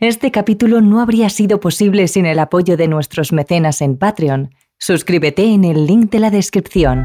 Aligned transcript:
Este 0.00 0.30
capítulo 0.30 0.80
no 0.80 1.02
habría 1.02 1.28
sido 1.28 1.60
posible 1.60 2.08
sin 2.08 2.24
el 2.24 2.38
apoyo 2.38 2.78
de 2.78 2.88
nuestros 2.88 3.34
mecenas 3.34 3.82
en 3.82 3.98
Patreon. 3.98 4.54
Suscríbete 4.78 5.44
en 5.44 5.62
el 5.62 5.84
link 5.84 6.10
de 6.10 6.20
la 6.20 6.30
descripción. 6.30 7.04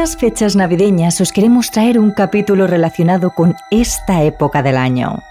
Plenas 0.00 0.16
fechas 0.16 0.56
navideñas 0.56 1.20
os 1.20 1.30
queremos 1.30 1.70
traer 1.70 1.98
un 1.98 2.12
capítulo 2.12 2.66
relacionado 2.66 3.32
con 3.34 3.54
esta 3.70 4.22
época 4.22 4.62
del 4.62 4.78
año. 4.78 5.22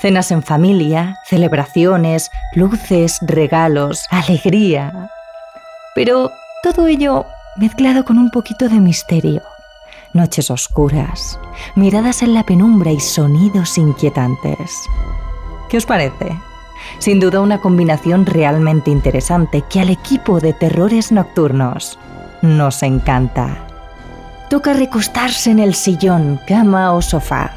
Cenas 0.00 0.30
en 0.30 0.42
familia, 0.42 1.18
celebraciones, 1.26 2.30
luces, 2.54 3.18
regalos, 3.20 4.06
alegría. 4.08 5.10
Pero 5.94 6.30
todo 6.62 6.86
ello 6.86 7.26
mezclado 7.56 8.06
con 8.06 8.16
un 8.16 8.30
poquito 8.30 8.70
de 8.70 8.80
misterio. 8.80 9.42
Noches 10.14 10.50
oscuras, 10.50 11.38
miradas 11.74 12.22
en 12.22 12.32
la 12.32 12.42
penumbra 12.42 12.92
y 12.92 13.00
sonidos 13.00 13.76
inquietantes. 13.76 14.72
¿Qué 15.68 15.76
os 15.76 15.84
parece? 15.84 16.34
Sin 17.00 17.20
duda 17.20 17.42
una 17.42 17.60
combinación 17.60 18.24
realmente 18.24 18.90
interesante 18.90 19.62
que 19.68 19.80
al 19.80 19.90
equipo 19.90 20.40
de 20.40 20.54
terrores 20.54 21.12
nocturnos 21.12 21.98
nos 22.40 22.82
encanta. 22.82 23.65
Toca 24.48 24.72
recostarse 24.72 25.50
en 25.50 25.58
el 25.58 25.74
sillón, 25.74 26.40
cama 26.46 26.92
o 26.92 27.02
sofá, 27.02 27.50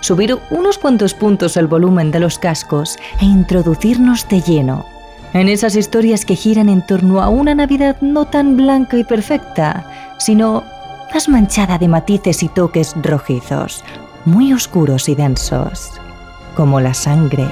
subir 0.00 0.38
unos 0.50 0.78
cuantos 0.78 1.14
puntos 1.14 1.56
el 1.56 1.66
volumen 1.66 2.10
de 2.10 2.20
los 2.20 2.38
cascos 2.38 2.96
e 3.20 3.24
introducirnos 3.24 4.28
de 4.28 4.40
lleno 4.40 4.98
en 5.32 5.48
esas 5.48 5.76
historias 5.76 6.24
que 6.24 6.36
giran 6.36 6.68
en 6.68 6.82
torno 6.82 7.22
a 7.22 7.28
una 7.28 7.54
Navidad 7.54 7.96
no 8.00 8.24
tan 8.26 8.56
blanca 8.56 8.96
y 8.96 9.04
perfecta, 9.04 9.84
sino 10.18 10.64
más 11.12 11.28
manchada 11.28 11.78
de 11.78 11.88
matices 11.88 12.42
y 12.42 12.48
toques 12.48 12.94
rojizos, 13.02 13.84
muy 14.24 14.52
oscuros 14.52 15.08
y 15.08 15.14
densos, 15.14 15.90
como 16.56 16.80
la 16.80 16.94
sangre. 16.94 17.48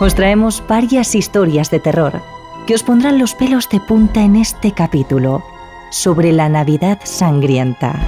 Os 0.00 0.14
traemos 0.14 0.62
varias 0.68 1.14
historias 1.14 1.70
de 1.70 1.80
terror 1.80 2.22
que 2.66 2.74
os 2.74 2.82
pondrán 2.82 3.18
los 3.18 3.34
pelos 3.34 3.68
de 3.68 3.80
punta 3.80 4.22
en 4.22 4.36
este 4.36 4.72
capítulo 4.72 5.42
sobre 5.90 6.32
la 6.32 6.48
Navidad 6.48 6.98
sangrienta. 7.04 7.98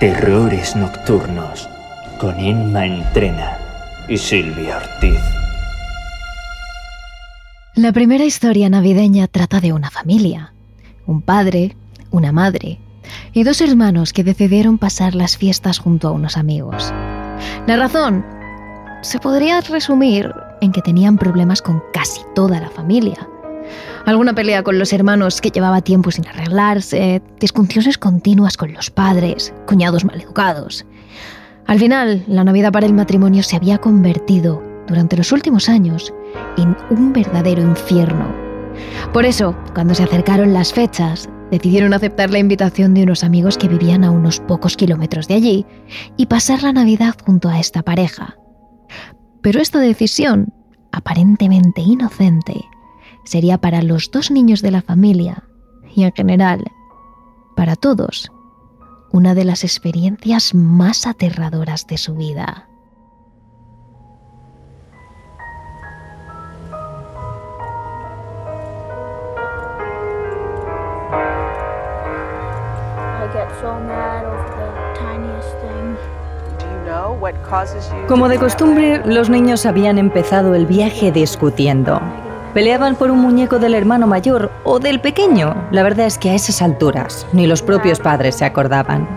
Terrores 0.00 0.76
Nocturnos 0.76 1.68
con 2.18 2.38
Emma 2.38 2.84
Entrena 2.84 3.56
y 4.08 4.18
Silvia 4.18 4.76
Ortiz. 4.76 5.20
La 7.74 7.92
primera 7.92 8.24
historia 8.24 8.68
navideña 8.68 9.26
trata 9.26 9.60
de 9.60 9.72
una 9.72 9.90
familia, 9.90 10.54
un 11.06 11.22
padre, 11.22 11.76
una 12.10 12.32
madre 12.32 12.78
y 13.32 13.44
dos 13.44 13.60
hermanos 13.60 14.12
que 14.12 14.24
decidieron 14.24 14.78
pasar 14.78 15.14
las 15.14 15.36
fiestas 15.36 15.78
junto 15.78 16.08
a 16.08 16.12
unos 16.12 16.36
amigos. 16.36 16.92
La 17.66 17.76
razón 17.76 18.24
se 19.02 19.18
podría 19.18 19.60
resumir 19.60 20.32
en 20.60 20.72
que 20.72 20.82
tenían 20.82 21.18
problemas 21.18 21.62
con 21.62 21.82
casi 21.92 22.20
toda 22.34 22.60
la 22.60 22.70
familia. 22.70 23.28
Alguna 24.04 24.34
pelea 24.34 24.62
con 24.62 24.78
los 24.78 24.92
hermanos 24.92 25.40
que 25.40 25.50
llevaba 25.50 25.82
tiempo 25.82 26.10
sin 26.10 26.26
arreglarse, 26.28 27.20
discusiones 27.40 27.98
continuas 27.98 28.56
con 28.56 28.72
los 28.72 28.90
padres, 28.90 29.52
cuñados 29.66 30.04
maleducados. 30.04 30.86
Al 31.66 31.80
final, 31.80 32.24
la 32.28 32.44
Navidad 32.44 32.72
para 32.72 32.86
el 32.86 32.94
matrimonio 32.94 33.42
se 33.42 33.56
había 33.56 33.78
convertido, 33.78 34.62
durante 34.86 35.16
los 35.16 35.32
últimos 35.32 35.68
años, 35.68 36.14
en 36.56 36.76
un 36.90 37.12
verdadero 37.12 37.60
infierno. 37.60 38.45
Por 39.12 39.24
eso, 39.24 39.56
cuando 39.74 39.94
se 39.94 40.02
acercaron 40.02 40.52
las 40.52 40.72
fechas, 40.72 41.28
decidieron 41.50 41.94
aceptar 41.94 42.30
la 42.30 42.38
invitación 42.38 42.94
de 42.94 43.02
unos 43.02 43.24
amigos 43.24 43.56
que 43.56 43.68
vivían 43.68 44.04
a 44.04 44.10
unos 44.10 44.40
pocos 44.40 44.76
kilómetros 44.76 45.28
de 45.28 45.34
allí 45.34 45.66
y 46.16 46.26
pasar 46.26 46.62
la 46.62 46.72
Navidad 46.72 47.14
junto 47.24 47.48
a 47.48 47.58
esta 47.58 47.82
pareja. 47.82 48.36
Pero 49.42 49.60
esta 49.60 49.78
decisión, 49.78 50.52
aparentemente 50.92 51.80
inocente, 51.80 52.64
sería 53.24 53.58
para 53.58 53.82
los 53.82 54.10
dos 54.10 54.30
niños 54.30 54.62
de 54.62 54.70
la 54.70 54.82
familia 54.82 55.44
y 55.94 56.04
en 56.04 56.12
general, 56.12 56.64
para 57.54 57.76
todos, 57.76 58.30
una 59.12 59.34
de 59.34 59.44
las 59.44 59.64
experiencias 59.64 60.54
más 60.54 61.06
aterradoras 61.06 61.86
de 61.86 61.96
su 61.96 62.14
vida. 62.14 62.68
Como 78.08 78.28
de 78.28 78.38
costumbre, 78.38 79.02
los 79.04 79.28
niños 79.28 79.66
habían 79.66 79.98
empezado 79.98 80.54
el 80.54 80.66
viaje 80.66 81.10
discutiendo. 81.10 82.00
Peleaban 82.54 82.96
por 82.96 83.10
un 83.10 83.18
muñeco 83.18 83.58
del 83.58 83.74
hermano 83.74 84.06
mayor 84.06 84.50
o 84.64 84.78
del 84.78 85.00
pequeño. 85.00 85.54
La 85.70 85.82
verdad 85.82 86.06
es 86.06 86.18
que 86.18 86.30
a 86.30 86.34
esas 86.34 86.62
alturas 86.62 87.26
ni 87.32 87.46
los 87.46 87.62
propios 87.62 87.98
padres 87.98 88.36
se 88.36 88.44
acordaban. 88.44 89.08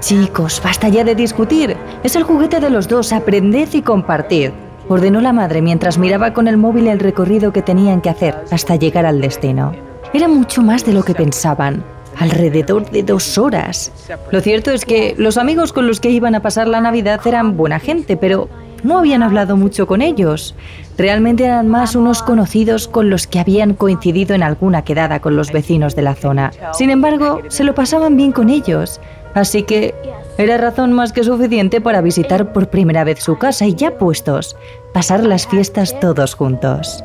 Chicos, 0.00 0.60
basta 0.64 0.88
ya 0.88 1.04
de 1.04 1.14
discutir. 1.14 1.76
Es 2.02 2.16
el 2.16 2.22
juguete 2.22 2.60
de 2.60 2.70
los 2.70 2.88
dos, 2.88 3.12
aprended 3.12 3.68
y 3.72 3.82
compartid. 3.82 4.50
Ordenó 4.88 5.20
la 5.20 5.32
madre 5.32 5.60
mientras 5.60 5.98
miraba 5.98 6.32
con 6.32 6.48
el 6.48 6.56
móvil 6.56 6.86
el 6.86 7.00
recorrido 7.00 7.52
que 7.52 7.62
tenían 7.62 8.00
que 8.00 8.10
hacer 8.10 8.44
hasta 8.50 8.76
llegar 8.76 9.04
al 9.04 9.20
destino. 9.20 9.72
Era 10.14 10.28
mucho 10.28 10.62
más 10.62 10.86
de 10.86 10.94
lo 10.94 11.02
que 11.02 11.14
pensaban 11.14 11.84
alrededor 12.18 12.90
de 12.90 13.02
dos 13.02 13.38
horas. 13.38 13.92
Lo 14.30 14.40
cierto 14.40 14.70
es 14.70 14.84
que 14.84 15.14
los 15.16 15.36
amigos 15.36 15.72
con 15.72 15.86
los 15.86 16.00
que 16.00 16.10
iban 16.10 16.34
a 16.34 16.42
pasar 16.42 16.68
la 16.68 16.80
Navidad 16.80 17.20
eran 17.26 17.56
buena 17.56 17.78
gente, 17.78 18.16
pero 18.16 18.48
no 18.82 18.98
habían 18.98 19.22
hablado 19.22 19.56
mucho 19.56 19.86
con 19.86 20.02
ellos. 20.02 20.54
Realmente 20.96 21.44
eran 21.44 21.68
más 21.68 21.94
unos 21.94 22.22
conocidos 22.22 22.88
con 22.88 23.10
los 23.10 23.26
que 23.26 23.38
habían 23.38 23.74
coincidido 23.74 24.34
en 24.34 24.42
alguna 24.42 24.82
quedada 24.82 25.20
con 25.20 25.36
los 25.36 25.52
vecinos 25.52 25.94
de 25.94 26.02
la 26.02 26.14
zona. 26.14 26.52
Sin 26.72 26.90
embargo, 26.90 27.40
se 27.48 27.64
lo 27.64 27.74
pasaban 27.74 28.16
bien 28.16 28.32
con 28.32 28.50
ellos, 28.50 29.00
así 29.34 29.62
que 29.62 29.94
era 30.38 30.56
razón 30.56 30.92
más 30.92 31.12
que 31.12 31.24
suficiente 31.24 31.80
para 31.80 32.00
visitar 32.00 32.52
por 32.52 32.68
primera 32.68 33.04
vez 33.04 33.20
su 33.20 33.38
casa 33.38 33.66
y 33.66 33.74
ya 33.74 33.96
puestos, 33.98 34.56
pasar 34.92 35.24
las 35.24 35.46
fiestas 35.46 35.98
todos 36.00 36.34
juntos. 36.34 37.02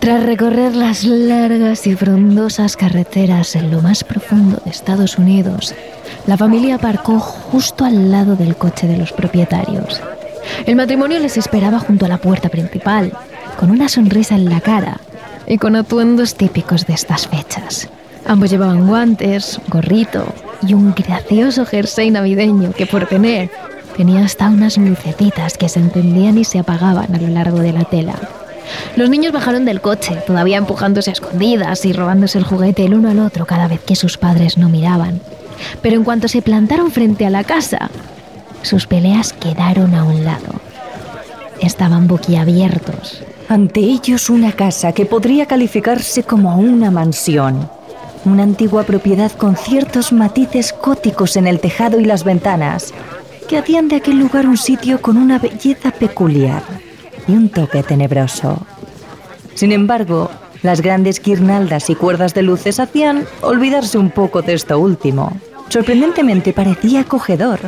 Tras 0.00 0.22
recorrer 0.22 0.74
las 0.74 1.04
largas 1.04 1.86
y 1.86 1.94
frondosas 1.94 2.74
carreteras 2.74 3.54
en 3.54 3.70
lo 3.70 3.82
más 3.82 4.02
profundo 4.02 4.58
de 4.64 4.70
Estados 4.70 5.18
Unidos, 5.18 5.74
La 6.26 6.38
familia 6.38 6.76
aparcó 6.76 7.18
justo 7.18 7.84
al 7.84 8.10
lado 8.10 8.34
del 8.34 8.56
coche 8.56 8.86
de 8.86 8.96
los 8.96 9.12
propietarios. 9.12 10.00
El 10.64 10.76
matrimonio 10.76 11.18
les 11.18 11.36
esperaba 11.36 11.78
junto 11.80 12.06
a 12.06 12.08
la 12.08 12.16
puerta 12.16 12.48
principal, 12.48 13.12
con 13.58 13.70
una 13.70 13.90
sonrisa 13.90 14.36
en 14.36 14.48
la 14.48 14.62
cara 14.62 15.00
y 15.46 15.58
con 15.58 15.76
atuendos 15.76 16.34
típicos 16.34 16.86
de 16.86 16.94
estas 16.94 17.28
fechas. 17.28 17.90
Ambos 18.24 18.50
llevaban 18.50 18.86
guantes, 18.86 19.60
gorrito 19.68 20.24
y 20.66 20.72
un 20.72 20.94
gracioso 20.94 21.66
jersey 21.66 22.10
navideño 22.10 22.72
que 22.72 22.86
por 22.86 23.06
tener 23.06 23.50
tenía 23.98 24.24
hasta 24.24 24.48
unas 24.48 24.78
lucecitas 24.78 25.58
que 25.58 25.68
se 25.68 25.80
encendían 25.80 26.38
y 26.38 26.44
se 26.44 26.58
apagaban 26.58 27.14
a 27.14 27.18
lo 27.18 27.28
largo 27.28 27.58
de 27.58 27.74
la 27.74 27.84
tela. 27.84 28.14
Los 28.96 29.10
niños 29.10 29.32
bajaron 29.32 29.64
del 29.64 29.80
coche, 29.80 30.16
todavía 30.26 30.58
empujándose 30.58 31.10
a 31.10 31.12
escondidas 31.12 31.84
y 31.84 31.92
robándose 31.92 32.38
el 32.38 32.44
juguete 32.44 32.84
el 32.84 32.94
uno 32.94 33.10
al 33.10 33.20
otro 33.20 33.46
cada 33.46 33.68
vez 33.68 33.80
que 33.80 33.96
sus 33.96 34.18
padres 34.18 34.58
no 34.58 34.68
miraban. 34.68 35.20
Pero 35.82 35.96
en 35.96 36.04
cuanto 36.04 36.28
se 36.28 36.42
plantaron 36.42 36.90
frente 36.90 37.26
a 37.26 37.30
la 37.30 37.44
casa, 37.44 37.90
sus 38.62 38.86
peleas 38.86 39.32
quedaron 39.32 39.94
a 39.94 40.04
un 40.04 40.24
lado. 40.24 40.60
Estaban 41.60 42.08
boquiabiertos. 42.08 43.22
Ante 43.48 43.80
ellos 43.80 44.30
una 44.30 44.52
casa 44.52 44.92
que 44.92 45.06
podría 45.06 45.46
calificarse 45.46 46.22
como 46.22 46.56
una 46.56 46.90
mansión. 46.90 47.68
Una 48.24 48.42
antigua 48.42 48.84
propiedad 48.84 49.32
con 49.32 49.56
ciertos 49.56 50.12
matices 50.12 50.74
góticos 50.82 51.36
en 51.36 51.46
el 51.46 51.58
tejado 51.58 52.00
y 52.00 52.04
las 52.04 52.24
ventanas, 52.24 52.92
que 53.48 53.58
hacían 53.58 53.88
de 53.88 53.96
aquel 53.96 54.18
lugar 54.18 54.46
un 54.46 54.56
sitio 54.56 55.00
con 55.00 55.16
una 55.16 55.38
belleza 55.38 55.90
peculiar 55.90 56.62
y 57.26 57.32
un 57.32 57.48
toque 57.48 57.82
tenebroso. 57.82 58.66
Sin 59.54 59.72
embargo, 59.72 60.30
las 60.62 60.80
grandes 60.80 61.20
guirnaldas 61.22 61.88
y 61.90 61.94
cuerdas 61.94 62.34
de 62.34 62.42
luces 62.42 62.80
hacían 62.80 63.24
olvidarse 63.40 63.98
un 63.98 64.10
poco 64.10 64.42
de 64.42 64.54
esto 64.54 64.78
último. 64.78 65.32
Sorprendentemente 65.68 66.52
parecía 66.52 67.00
acogedor. 67.00 67.60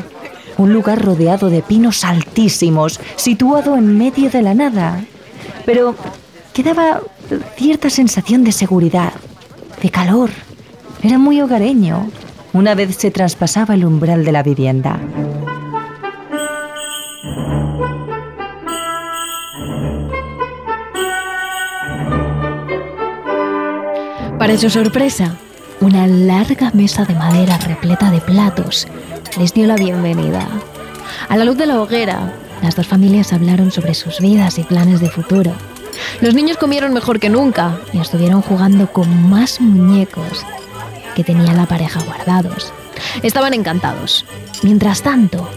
Un 0.59 0.73
lugar 0.73 1.03
rodeado 1.03 1.49
de 1.49 1.63
pinos 1.63 2.05
altísimos, 2.05 3.01
situado 3.17 3.77
en 3.77 3.97
medio 3.97 4.29
de 4.29 4.43
la 4.43 4.55
nada. 4.55 5.01
Pero 5.65 5.95
quedaba 6.53 7.01
cierta 7.57 7.89
sensación 7.89 8.45
de 8.45 8.53
seguridad, 8.53 9.13
de 9.83 9.91
calor. 9.91 10.31
Era 11.03 11.19
muy 11.19 11.41
hogareño. 11.41 12.11
Una 12.53 12.75
vez 12.75 12.97
se 12.97 13.11
traspasaba 13.11 13.75
el 13.75 13.85
umbral 13.85 14.25
de 14.25 14.33
la 14.33 14.43
vivienda. 14.43 14.99
Su 24.59 24.71
sorpresa, 24.71 25.35
una 25.81 26.07
larga 26.07 26.71
mesa 26.73 27.05
de 27.05 27.15
madera 27.15 27.59
repleta 27.59 28.13
de 28.13 28.21
platos 28.21 28.87
les 29.37 29.53
dio 29.53 29.67
la 29.67 29.75
bienvenida. 29.75 30.47
A 31.29 31.37
la 31.37 31.45
luz 31.45 31.57
de 31.57 31.67
la 31.67 31.81
hoguera, 31.81 32.33
las 32.63 32.77
dos 32.77 32.87
familias 32.87 33.33
hablaron 33.33 33.73
sobre 33.73 33.95
sus 33.95 34.21
vidas 34.21 34.59
y 34.59 34.63
planes 34.63 35.01
de 35.01 35.11
futuro. 35.11 35.53
Los 36.21 36.35
niños 36.35 36.59
comieron 36.59 36.95
mejor 36.95 37.19
que 37.19 37.29
nunca 37.29 37.81
y 37.93 37.99
estuvieron 37.99 38.41
jugando 38.41 38.93
con 38.93 39.29
más 39.29 39.61
muñecos 39.61 40.47
que 41.17 41.25
tenía 41.25 41.55
la 41.55 41.67
pareja 41.67 42.01
guardados. 42.05 42.73
Estaban 43.25 43.55
encantados. 43.55 44.25
Mientras 44.63 45.03
tanto, 45.03 45.49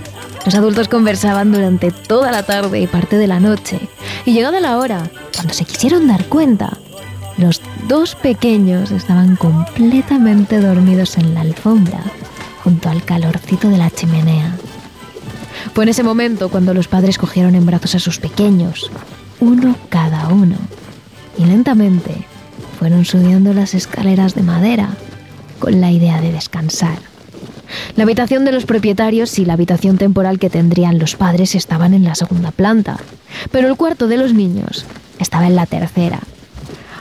los 0.46 0.56
adultos 0.56 0.88
conversaban 0.88 1.52
durante 1.52 1.92
toda 1.92 2.32
la 2.32 2.42
tarde 2.42 2.80
y 2.80 2.88
parte 2.88 3.20
de 3.20 3.28
la 3.28 3.40
noche. 3.40 3.80
Y 4.26 4.34
llegada 4.34 4.60
la 4.60 4.80
hora, 4.80 5.12
cuando 5.36 5.54
se 5.54 5.66
quisieron 5.66 6.08
dar 6.08 6.26
cuenta, 6.26 6.78
los 7.38 7.62
dos 7.88 8.16
pequeños 8.16 8.92
estaban 8.92 9.36
completamente 9.36 10.60
dormidos 10.60 11.18
en 11.18 11.34
la 11.34 11.42
alfombra, 11.42 12.02
junto 12.64 12.90
al 12.90 13.04
calorcito 13.04 13.70
de 13.70 13.78
la 13.78 13.92
chimenea. 13.92 14.56
Fue 15.74 15.84
en 15.84 15.90
ese 15.90 16.04
momento 16.04 16.50
cuando 16.50 16.74
los 16.74 16.88
padres 16.88 17.18
cogieron 17.18 17.56
en 17.56 17.66
brazos 17.66 17.96
a 17.96 18.00
sus 18.00 18.20
pequeños, 18.20 18.90
uno 19.40 19.76
cada 19.90 20.30
uno, 20.30 20.58
y 21.38 21.46
lentamente 21.46 22.26
fueron 22.80 23.06
subiendo 23.06 23.54
las 23.54 23.74
escaleras 23.74 24.36
de 24.36 24.44
madera 24.44 24.90
con 25.60 25.80
la 25.80 25.92
idea 25.92 26.22
de 26.22 26.32
descansar. 26.32 26.98
La 27.96 28.04
habitación 28.04 28.46
de 28.46 28.52
los 28.52 28.66
propietarios 28.66 29.38
y 29.40 29.46
la 29.46 29.54
habitación 29.54 29.98
temporal 29.98 30.40
que 30.40 30.50
tendrían 30.50 31.00
los 31.00 31.16
padres 31.16 31.56
estaban 31.56 31.94
en 31.94 32.04
la 32.04 32.16
segunda 32.16 32.52
planta, 32.52 32.98
pero 33.52 33.68
el 33.68 33.76
cuarto 33.76 34.08
de 34.08 34.18
los 34.18 34.34
niños 34.34 34.86
estaba 35.20 35.48
en 35.48 35.56
la 35.56 35.66
tercera, 35.66 36.20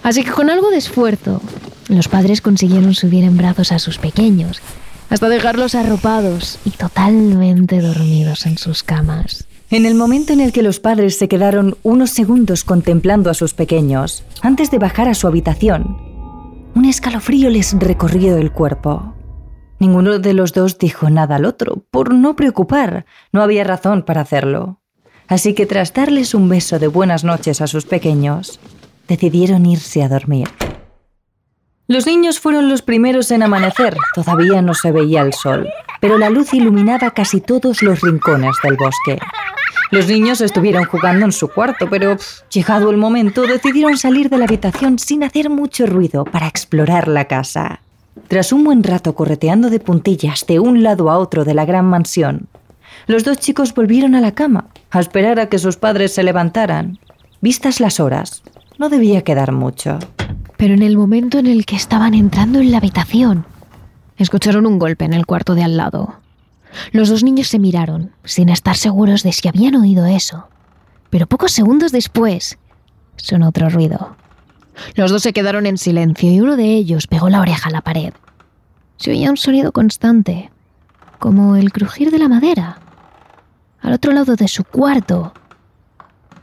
Así 0.04 0.22
que 0.22 0.32
con 0.32 0.50
algo 0.50 0.70
de 0.70 0.76
esfuerzo, 0.76 1.40
los 1.88 2.08
padres 2.08 2.42
consiguieron 2.42 2.94
subir 2.94 3.24
en 3.24 3.38
brazos 3.38 3.72
a 3.72 3.78
sus 3.78 3.96
pequeños, 3.96 4.60
hasta 5.08 5.30
dejarlos 5.30 5.74
arropados 5.74 6.58
y 6.66 6.70
totalmente 6.70 7.80
dormidos 7.80 8.44
en 8.44 8.58
sus 8.58 8.82
camas. 8.82 9.48
En 9.70 9.86
el 9.86 9.94
momento 9.94 10.34
en 10.34 10.40
el 10.40 10.52
que 10.52 10.62
los 10.62 10.78
padres 10.78 11.16
se 11.16 11.26
quedaron 11.26 11.78
unos 11.82 12.10
segundos 12.10 12.64
contemplando 12.64 13.30
a 13.30 13.34
sus 13.34 13.54
pequeños, 13.54 14.24
antes 14.42 14.70
de 14.70 14.78
bajar 14.78 15.08
a 15.08 15.14
su 15.14 15.26
habitación, 15.26 15.96
un 16.74 16.84
escalofrío 16.84 17.48
les 17.48 17.72
recorrió 17.72 18.36
el 18.36 18.52
cuerpo. 18.52 19.14
Ninguno 19.78 20.18
de 20.18 20.34
los 20.34 20.52
dos 20.52 20.78
dijo 20.78 21.08
nada 21.08 21.36
al 21.36 21.46
otro, 21.46 21.82
por 21.90 22.12
no 22.12 22.36
preocupar, 22.36 23.06
no 23.32 23.42
había 23.42 23.64
razón 23.64 24.02
para 24.02 24.20
hacerlo. 24.20 24.80
Así 25.28 25.54
que 25.54 25.64
tras 25.64 25.94
darles 25.94 26.34
un 26.34 26.50
beso 26.50 26.78
de 26.78 26.88
buenas 26.88 27.24
noches 27.24 27.62
a 27.62 27.66
sus 27.66 27.86
pequeños, 27.86 28.60
decidieron 29.08 29.66
irse 29.66 30.02
a 30.02 30.08
dormir. 30.08 30.48
Los 31.86 32.06
niños 32.06 32.40
fueron 32.40 32.70
los 32.70 32.80
primeros 32.80 33.30
en 33.30 33.42
amanecer, 33.42 33.94
todavía 34.14 34.62
no 34.62 34.72
se 34.72 34.90
veía 34.90 35.20
el 35.20 35.34
sol, 35.34 35.68
pero 36.00 36.16
la 36.16 36.30
luz 36.30 36.54
iluminaba 36.54 37.10
casi 37.10 37.42
todos 37.42 37.82
los 37.82 38.00
rincones 38.00 38.56
del 38.62 38.76
bosque. 38.76 39.18
Los 39.90 40.08
niños 40.08 40.40
estuvieron 40.40 40.84
jugando 40.84 41.26
en 41.26 41.32
su 41.32 41.48
cuarto, 41.48 41.88
pero 41.90 42.16
llegado 42.50 42.90
el 42.90 42.96
momento 42.96 43.42
decidieron 43.42 43.98
salir 43.98 44.30
de 44.30 44.38
la 44.38 44.46
habitación 44.46 44.98
sin 44.98 45.22
hacer 45.22 45.50
mucho 45.50 45.86
ruido 45.86 46.24
para 46.24 46.48
explorar 46.48 47.06
la 47.06 47.26
casa. 47.26 47.80
Tras 48.28 48.52
un 48.52 48.64
buen 48.64 48.82
rato 48.82 49.14
correteando 49.14 49.68
de 49.68 49.80
puntillas 49.80 50.46
de 50.46 50.58
un 50.58 50.82
lado 50.82 51.10
a 51.10 51.18
otro 51.18 51.44
de 51.44 51.52
la 51.52 51.66
gran 51.66 51.84
mansión, 51.84 52.48
los 53.06 53.24
dos 53.24 53.38
chicos 53.38 53.74
volvieron 53.74 54.14
a 54.14 54.20
la 54.20 54.32
cama 54.32 54.68
a 54.90 55.00
esperar 55.00 55.38
a 55.38 55.48
que 55.48 55.58
sus 55.58 55.76
padres 55.76 56.14
se 56.14 56.22
levantaran. 56.22 56.98
Vistas 57.40 57.78
las 57.78 58.00
horas, 58.00 58.42
no 58.78 58.88
debía 58.88 59.22
quedar 59.22 59.52
mucho. 59.52 59.98
Pero 60.56 60.74
en 60.74 60.82
el 60.82 60.96
momento 60.96 61.38
en 61.38 61.46
el 61.46 61.66
que 61.66 61.76
estaban 61.76 62.14
entrando 62.14 62.60
en 62.60 62.70
la 62.70 62.78
habitación, 62.78 63.44
escucharon 64.16 64.66
un 64.66 64.78
golpe 64.78 65.04
en 65.04 65.12
el 65.12 65.26
cuarto 65.26 65.54
de 65.54 65.62
al 65.62 65.76
lado. 65.76 66.16
Los 66.92 67.08
dos 67.08 67.22
niños 67.22 67.48
se 67.48 67.58
miraron, 67.58 68.12
sin 68.24 68.48
estar 68.48 68.76
seguros 68.76 69.22
de 69.22 69.32
si 69.32 69.48
habían 69.48 69.76
oído 69.76 70.06
eso. 70.06 70.48
Pero 71.10 71.26
pocos 71.26 71.52
segundos 71.52 71.92
después, 71.92 72.58
sonó 73.16 73.48
otro 73.48 73.68
ruido. 73.68 74.16
Los 74.96 75.10
dos 75.10 75.22
se 75.22 75.32
quedaron 75.32 75.66
en 75.66 75.78
silencio 75.78 76.30
y 76.30 76.40
uno 76.40 76.56
de 76.56 76.74
ellos 76.74 77.06
pegó 77.06 77.28
la 77.28 77.40
oreja 77.40 77.68
a 77.68 77.72
la 77.72 77.80
pared. 77.80 78.12
Se 78.96 79.10
oía 79.10 79.30
un 79.30 79.36
sonido 79.36 79.72
constante, 79.72 80.50
como 81.18 81.56
el 81.56 81.72
crujir 81.72 82.10
de 82.10 82.18
la 82.18 82.28
madera. 82.28 82.78
Al 83.80 83.92
otro 83.92 84.12
lado 84.12 84.34
de 84.34 84.48
su 84.48 84.64
cuarto 84.64 85.32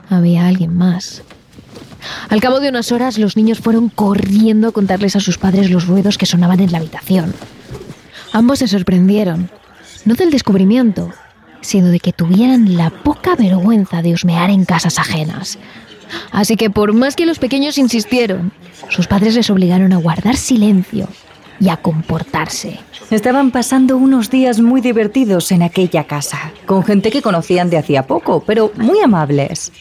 había 0.09 0.47
alguien 0.47 0.77
más. 0.77 1.23
Al 2.29 2.41
cabo 2.41 2.60
de 2.60 2.70
unas 2.70 2.91
horas, 2.91 3.17
los 3.17 3.38
niños 3.38 3.60
fueron 3.60 3.89
corriendo 3.89 4.67
a 4.67 4.72
contarles 4.72 5.15
a 5.15 5.20
sus 5.20 5.38
padres 5.38 5.70
los 5.70 5.88
ruidos 5.88 6.17
que 6.17 6.25
sonaban 6.25 6.60
en 6.60 6.72
la 6.72 6.79
habitación. 6.79 7.34
Ambos 8.34 8.60
se 8.60 8.67
sorprendieron, 8.67 9.50
no 10.05 10.15
del 10.15 10.31
descubrimiento, 10.31 11.12
sino 11.62 11.88
de 11.88 12.00
que 12.00 12.13
tuvieran 12.13 12.77
la 12.77 12.89
poca 12.89 13.36
vergüenza 13.36 14.01
de 14.01 14.13
husmear 14.13 14.50
en 14.50 14.65
casas 14.65 15.00
ajenas. 15.00 15.60
Así 16.31 16.55
que 16.55 16.70
por 16.70 16.93
más 16.93 17.15
que 17.15 17.25
los 17.25 17.39
pequeños 17.39 17.77
insistieron, 17.77 18.51
sus 18.89 19.08
padres 19.08 19.36
les 19.36 19.50
obligaron 19.50 19.93
a 19.93 19.98
guardar 19.98 20.36
silencio 20.36 21.08
y 21.60 21.70
a 21.70 21.77
comportarse. 21.77 22.79
Estaban 23.12 23.51
pasando 23.51 23.98
unos 23.98 24.29
días 24.29 24.60
muy 24.60 24.81
divertidos 24.81 25.51
en 25.51 25.62
aquella 25.62 26.05
casa, 26.05 26.51
con 26.65 26.84
gente 26.84 27.12
que 27.12 27.22
conocían 27.22 27.70
de 27.70 27.77
hacía 27.77 28.08
poco, 28.08 28.43
pero 28.46 28.72
muy 28.75 29.00
amables. 29.01 29.72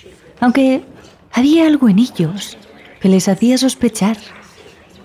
Aunque 0.41 0.85
había 1.33 1.67
algo 1.67 1.89
en 1.89 1.99
ellos 1.99 2.57
que 3.01 3.09
les 3.09 3.29
hacía 3.29 3.59
sospechar. 3.59 4.17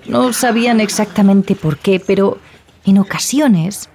No 0.07 0.33
sabían 0.33 0.79
exactamente 0.81 1.55
por 1.55 1.77
qué, 1.77 1.99
pero 1.99 2.37
en 2.85 2.99
ocasiones 2.99 3.89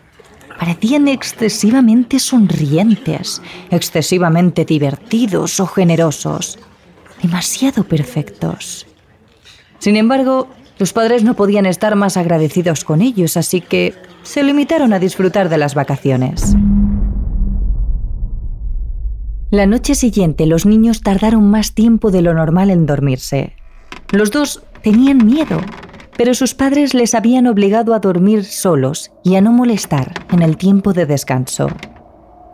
parecían 0.59 1.09
excesivamente 1.09 2.19
sonrientes, 2.19 3.41
excesivamente 3.71 4.65
divertidos 4.65 5.61
o 5.61 5.67
generosos, 5.67 6.59
demasiado 7.23 7.85
perfectos. 7.85 8.87
Sin 9.79 9.97
embargo, 9.97 10.49
los 10.79 10.93
padres 10.93 11.25
no 11.25 11.35
podían 11.35 11.67
estar 11.67 11.95
más 11.97 12.17
agradecidos 12.17 12.85
con 12.85 13.03
ellos, 13.03 13.37
así 13.37 13.61
que 13.61 13.95
se 14.23 14.43
limitaron 14.43 14.93
a 14.93 14.99
disfrutar 14.99 15.49
de 15.49 15.59
las 15.59 15.75
vacaciones. 15.75 16.57
La 19.50 19.66
noche 19.66 19.97
siguiente 19.97 20.47
los 20.47 20.64
niños 20.64 21.00
tardaron 21.00 21.50
más 21.50 21.73
tiempo 21.73 22.12
de 22.12 22.23
lo 22.23 22.33
normal 22.35 22.71
en 22.71 22.87
dormirse. 22.87 23.57
Los 24.12 24.30
dos 24.30 24.62
tenían 24.80 25.26
miedo, 25.26 25.61
pero 26.16 26.35
sus 26.35 26.54
padres 26.54 26.95
les 26.95 27.16
habían 27.16 27.49
obligado 27.49 27.92
a 27.92 27.99
dormir 27.99 28.45
solos 28.45 29.11
y 29.25 29.35
a 29.35 29.40
no 29.40 29.50
molestar 29.50 30.25
en 30.30 30.42
el 30.42 30.57
tiempo 30.57 30.92
de 30.92 31.04
descanso. 31.04 31.66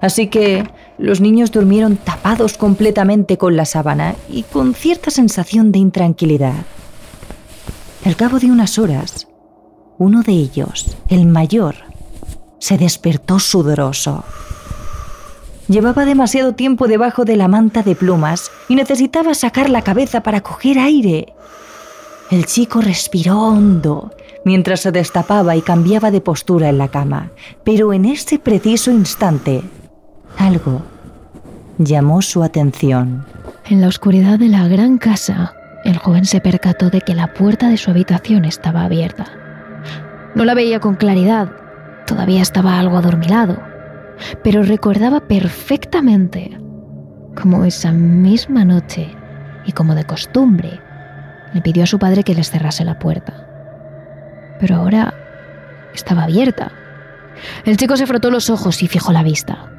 Así 0.01 0.29
que 0.29 0.67
los 0.97 1.21
niños 1.21 1.53
durmieron 1.53 1.99
tapados 1.99 2.57
completamente 2.57 3.37
con 3.37 3.57
la 3.57 3.67
sábana 3.67 4.15
y 4.31 4.45
con 4.45 4.73
cierta 4.73 5.11
sensación 5.11 5.73
de 5.73 5.81
intranquilidad. 5.81 6.65
Al 8.07 8.17
cabo 8.17 8.39
de 8.39 8.51
unas 8.51 8.79
horas, 8.79 9.29
uno 9.99 10.23
de 10.23 10.33
ellos, 10.33 10.97
el 11.11 11.27
mayor, 11.27 11.75
se 12.59 12.79
despertó 12.79 13.39
sudoroso. 13.39 14.25
Llevaba 15.69 16.05
demasiado 16.05 16.55
tiempo 16.55 16.87
debajo 16.87 17.25
de 17.25 17.37
la 17.37 17.49
manta 17.49 17.83
de 17.83 17.97
plumas 17.97 18.51
y 18.69 18.77
necesitaba 18.77 19.35
sacar 19.35 19.69
la 19.69 19.83
cabeza 19.83 20.23
para 20.23 20.41
coger 20.41 20.79
aire. 20.79 21.35
El 22.31 22.47
chico 22.47 22.81
respiró 22.81 23.41
hondo 23.41 24.13
mientras 24.45 24.81
se 24.81 24.93
destapaba 24.93 25.57
y 25.57 25.63
cambiaba 25.63 26.13
de 26.13 26.21
postura 26.21 26.69
en 26.69 26.79
la 26.79 26.89
cama, 26.89 27.31
pero 27.65 27.93
en 27.93 28.05
ese 28.05 28.39
preciso 28.39 28.93
instante, 28.93 29.63
algo 30.39 30.83
llamó 31.79 32.23
su 32.23 32.45
atención. 32.45 33.27
En 33.69 33.81
la 33.81 33.89
oscuridad 33.89 34.39
de 34.39 34.49
la 34.49 34.69
gran 34.69 34.99
casa, 34.99 35.55
el 35.85 35.99
joven 35.99 36.25
se 36.25 36.41
percató 36.41 36.91
de 36.91 37.01
que 37.01 37.15
la 37.15 37.35
puerta 37.35 37.69
de 37.69 37.77
su 37.77 37.91
habitación 37.91 38.45
estaba 38.45 38.85
abierta. 38.85 39.27
No 40.37 40.45
la 40.45 40.55
veía 40.55 40.79
con 40.79 40.95
claridad, 40.95 41.51
todavía 42.07 42.43
estaba 42.43 42.79
algo 42.79 42.97
adormilado, 42.97 43.59
pero 44.43 44.63
recordaba 44.63 45.21
perfectamente 45.21 46.59
cómo 47.41 47.65
esa 47.65 47.93
misma 47.93 48.65
noche, 48.65 49.15
y 49.65 49.73
como 49.73 49.95
de 49.95 50.05
costumbre, 50.05 50.81
le 51.53 51.61
pidió 51.61 51.85
a 51.85 51.87
su 51.87 51.99
padre 51.99 52.23
que 52.23 52.35
les 52.35 52.51
cerrase 52.51 52.85
la 52.85 52.99
puerta. 52.99 53.47
Pero 54.59 54.77
ahora 54.77 55.15
estaba 55.95 56.25
abierta. 56.25 56.73
El 57.65 57.77
chico 57.77 57.97
se 57.97 58.07
frotó 58.07 58.31
los 58.31 58.51
ojos 58.51 58.83
y 58.83 58.89
fijó 58.89 59.13
la 59.13 59.23
vista. 59.23 59.71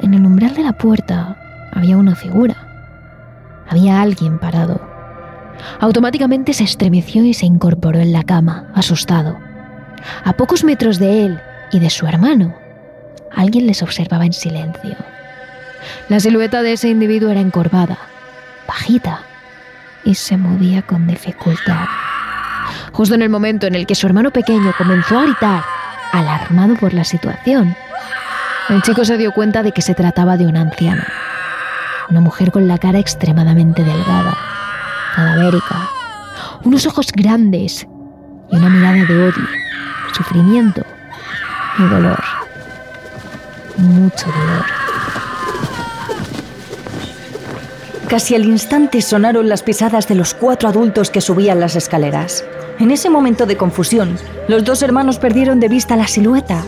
En 0.00 0.14
el 0.14 0.24
umbral 0.24 0.54
de 0.54 0.62
la 0.62 0.72
puerta 0.72 1.36
había 1.72 1.96
una 1.96 2.14
figura. 2.14 2.56
Había 3.68 4.00
alguien 4.00 4.38
parado. 4.38 4.80
Automáticamente 5.78 6.54
se 6.54 6.64
estremeció 6.64 7.22
y 7.22 7.34
se 7.34 7.46
incorporó 7.46 7.98
en 7.98 8.12
la 8.12 8.22
cama, 8.22 8.70
asustado. 8.74 9.36
A 10.24 10.32
pocos 10.32 10.64
metros 10.64 10.98
de 10.98 11.26
él 11.26 11.40
y 11.70 11.78
de 11.78 11.90
su 11.90 12.06
hermano, 12.06 12.54
alguien 13.34 13.66
les 13.66 13.82
observaba 13.82 14.26
en 14.26 14.32
silencio. 14.32 14.96
La 16.08 16.20
silueta 16.20 16.62
de 16.62 16.72
ese 16.72 16.88
individuo 16.88 17.30
era 17.30 17.40
encorvada, 17.40 17.98
bajita, 18.66 19.22
y 20.04 20.14
se 20.14 20.36
movía 20.36 20.82
con 20.82 21.06
dificultad. 21.06 21.86
Justo 22.92 23.14
en 23.14 23.22
el 23.22 23.28
momento 23.28 23.66
en 23.66 23.74
el 23.74 23.86
que 23.86 23.94
su 23.94 24.06
hermano 24.06 24.30
pequeño 24.30 24.72
comenzó 24.76 25.18
a 25.18 25.24
gritar, 25.24 25.64
alarmado 26.12 26.76
por 26.76 26.92
la 26.92 27.04
situación, 27.04 27.76
el 28.68 28.82
chico 28.82 29.04
se 29.04 29.16
dio 29.16 29.32
cuenta 29.32 29.62
de 29.62 29.72
que 29.72 29.82
se 29.82 29.94
trataba 29.94 30.36
de 30.36 30.46
una 30.46 30.60
anciana, 30.62 31.06
una 32.08 32.20
mujer 32.20 32.50
con 32.50 32.68
la 32.68 32.78
cara 32.78 32.98
extremadamente 32.98 33.82
delgada, 33.82 34.36
cadavérica, 35.14 35.88
unos 36.64 36.86
ojos 36.86 37.08
grandes 37.12 37.86
y 38.50 38.56
una 38.56 38.68
mirada 38.68 39.04
de 39.04 39.28
odio, 39.28 39.48
sufrimiento 40.12 40.82
y 41.78 41.82
dolor. 41.82 42.39
Mucho 43.80 44.26
dolor. 44.26 44.64
Casi 48.08 48.34
al 48.34 48.44
instante 48.44 49.00
sonaron 49.02 49.48
las 49.48 49.62
pisadas 49.62 50.08
de 50.08 50.16
los 50.16 50.34
cuatro 50.34 50.68
adultos 50.68 51.10
que 51.10 51.20
subían 51.20 51.60
las 51.60 51.76
escaleras. 51.76 52.44
En 52.78 52.90
ese 52.90 53.08
momento 53.08 53.46
de 53.46 53.56
confusión, 53.56 54.18
los 54.48 54.64
dos 54.64 54.82
hermanos 54.82 55.18
perdieron 55.18 55.60
de 55.60 55.68
vista 55.68 55.96
la 55.96 56.08
silueta. 56.08 56.64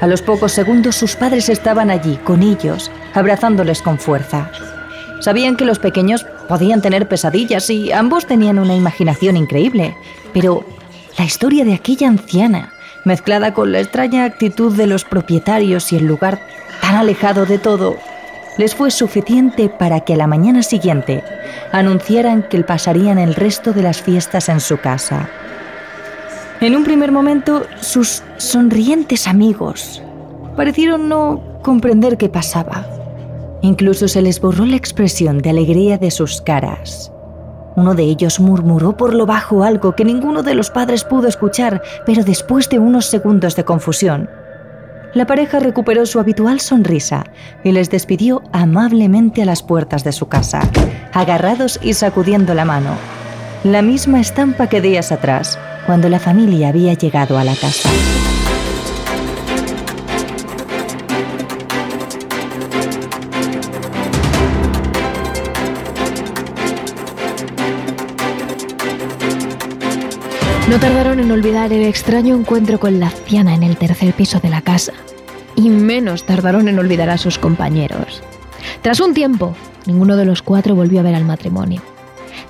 A 0.00 0.06
los 0.06 0.22
pocos 0.22 0.52
segundos 0.52 0.96
sus 0.96 1.14
padres 1.14 1.48
estaban 1.48 1.90
allí, 1.90 2.16
con 2.16 2.42
ellos, 2.42 2.90
abrazándoles 3.14 3.82
con 3.82 3.98
fuerza. 3.98 4.50
Sabían 5.20 5.56
que 5.56 5.66
los 5.66 5.78
pequeños 5.78 6.24
podían 6.48 6.82
tener 6.82 7.08
pesadillas 7.08 7.68
y 7.70 7.92
ambos 7.92 8.26
tenían 8.26 8.58
una 8.58 8.74
imaginación 8.74 9.36
increíble, 9.36 9.96
pero 10.32 10.64
la 11.18 11.24
historia 11.24 11.64
de 11.64 11.74
aquella 11.74 12.08
anciana, 12.08 12.72
mezclada 13.06 13.54
con 13.54 13.70
la 13.70 13.78
extraña 13.78 14.24
actitud 14.24 14.76
de 14.76 14.88
los 14.88 15.04
propietarios 15.04 15.92
y 15.92 15.96
el 15.96 16.06
lugar 16.06 16.40
tan 16.82 16.96
alejado 16.96 17.46
de 17.46 17.58
todo, 17.58 17.96
les 18.58 18.74
fue 18.74 18.90
suficiente 18.90 19.68
para 19.68 20.00
que 20.00 20.14
a 20.14 20.16
la 20.16 20.26
mañana 20.26 20.62
siguiente 20.62 21.22
anunciaran 21.72 22.42
que 22.42 22.62
pasarían 22.64 23.18
el 23.18 23.34
resto 23.34 23.72
de 23.72 23.82
las 23.82 24.02
fiestas 24.02 24.48
en 24.48 24.60
su 24.60 24.78
casa. 24.78 25.28
En 26.60 26.74
un 26.74 26.82
primer 26.82 27.12
momento, 27.12 27.64
sus 27.80 28.22
sonrientes 28.38 29.28
amigos 29.28 30.02
parecieron 30.56 31.08
no 31.08 31.60
comprender 31.62 32.16
qué 32.16 32.28
pasaba. 32.28 32.86
Incluso 33.62 34.08
se 34.08 34.20
les 34.20 34.40
borró 34.40 34.64
la 34.64 34.76
expresión 34.76 35.38
de 35.38 35.50
alegría 35.50 35.96
de 35.98 36.10
sus 36.10 36.40
caras. 36.40 37.12
Uno 37.76 37.94
de 37.94 38.04
ellos 38.04 38.40
murmuró 38.40 38.96
por 38.96 39.14
lo 39.14 39.26
bajo 39.26 39.62
algo 39.62 39.94
que 39.94 40.04
ninguno 40.04 40.42
de 40.42 40.54
los 40.54 40.70
padres 40.70 41.04
pudo 41.04 41.28
escuchar, 41.28 41.82
pero 42.06 42.24
después 42.24 42.68
de 42.70 42.78
unos 42.78 43.06
segundos 43.06 43.54
de 43.54 43.64
confusión, 43.64 44.30
la 45.16 45.26
pareja 45.26 45.60
recuperó 45.60 46.04
su 46.04 46.20
habitual 46.20 46.60
sonrisa 46.60 47.24
y 47.64 47.72
les 47.72 47.88
despidió 47.88 48.42
amablemente 48.52 49.42
a 49.42 49.46
las 49.46 49.62
puertas 49.62 50.04
de 50.04 50.12
su 50.12 50.28
casa, 50.28 50.60
agarrados 51.12 51.78
y 51.82 51.94
sacudiendo 51.94 52.54
la 52.54 52.66
mano. 52.66 52.90
La 53.64 53.82
misma 53.82 54.20
estampa 54.20 54.68
que 54.68 54.80
días 54.80 55.12
atrás, 55.12 55.58
cuando 55.86 56.08
la 56.08 56.18
familia 56.18 56.68
había 56.68 56.94
llegado 56.94 57.38
a 57.38 57.44
la 57.44 57.54
casa. 57.54 57.88
No 70.76 70.82
tardaron 70.82 71.20
en 71.20 71.30
olvidar 71.30 71.72
el 71.72 71.84
extraño 71.84 72.36
encuentro 72.36 72.78
con 72.78 73.00
la 73.00 73.06
anciana 73.06 73.54
en 73.54 73.62
el 73.62 73.78
tercer 73.78 74.12
piso 74.12 74.40
de 74.40 74.50
la 74.50 74.60
casa. 74.60 74.92
Y 75.54 75.70
menos 75.70 76.26
tardaron 76.26 76.68
en 76.68 76.78
olvidar 76.78 77.08
a 77.08 77.16
sus 77.16 77.38
compañeros. 77.38 78.22
Tras 78.82 79.00
un 79.00 79.14
tiempo, 79.14 79.56
ninguno 79.86 80.18
de 80.18 80.26
los 80.26 80.42
cuatro 80.42 80.74
volvió 80.74 81.00
a 81.00 81.02
ver 81.02 81.14
al 81.14 81.24
matrimonio. 81.24 81.80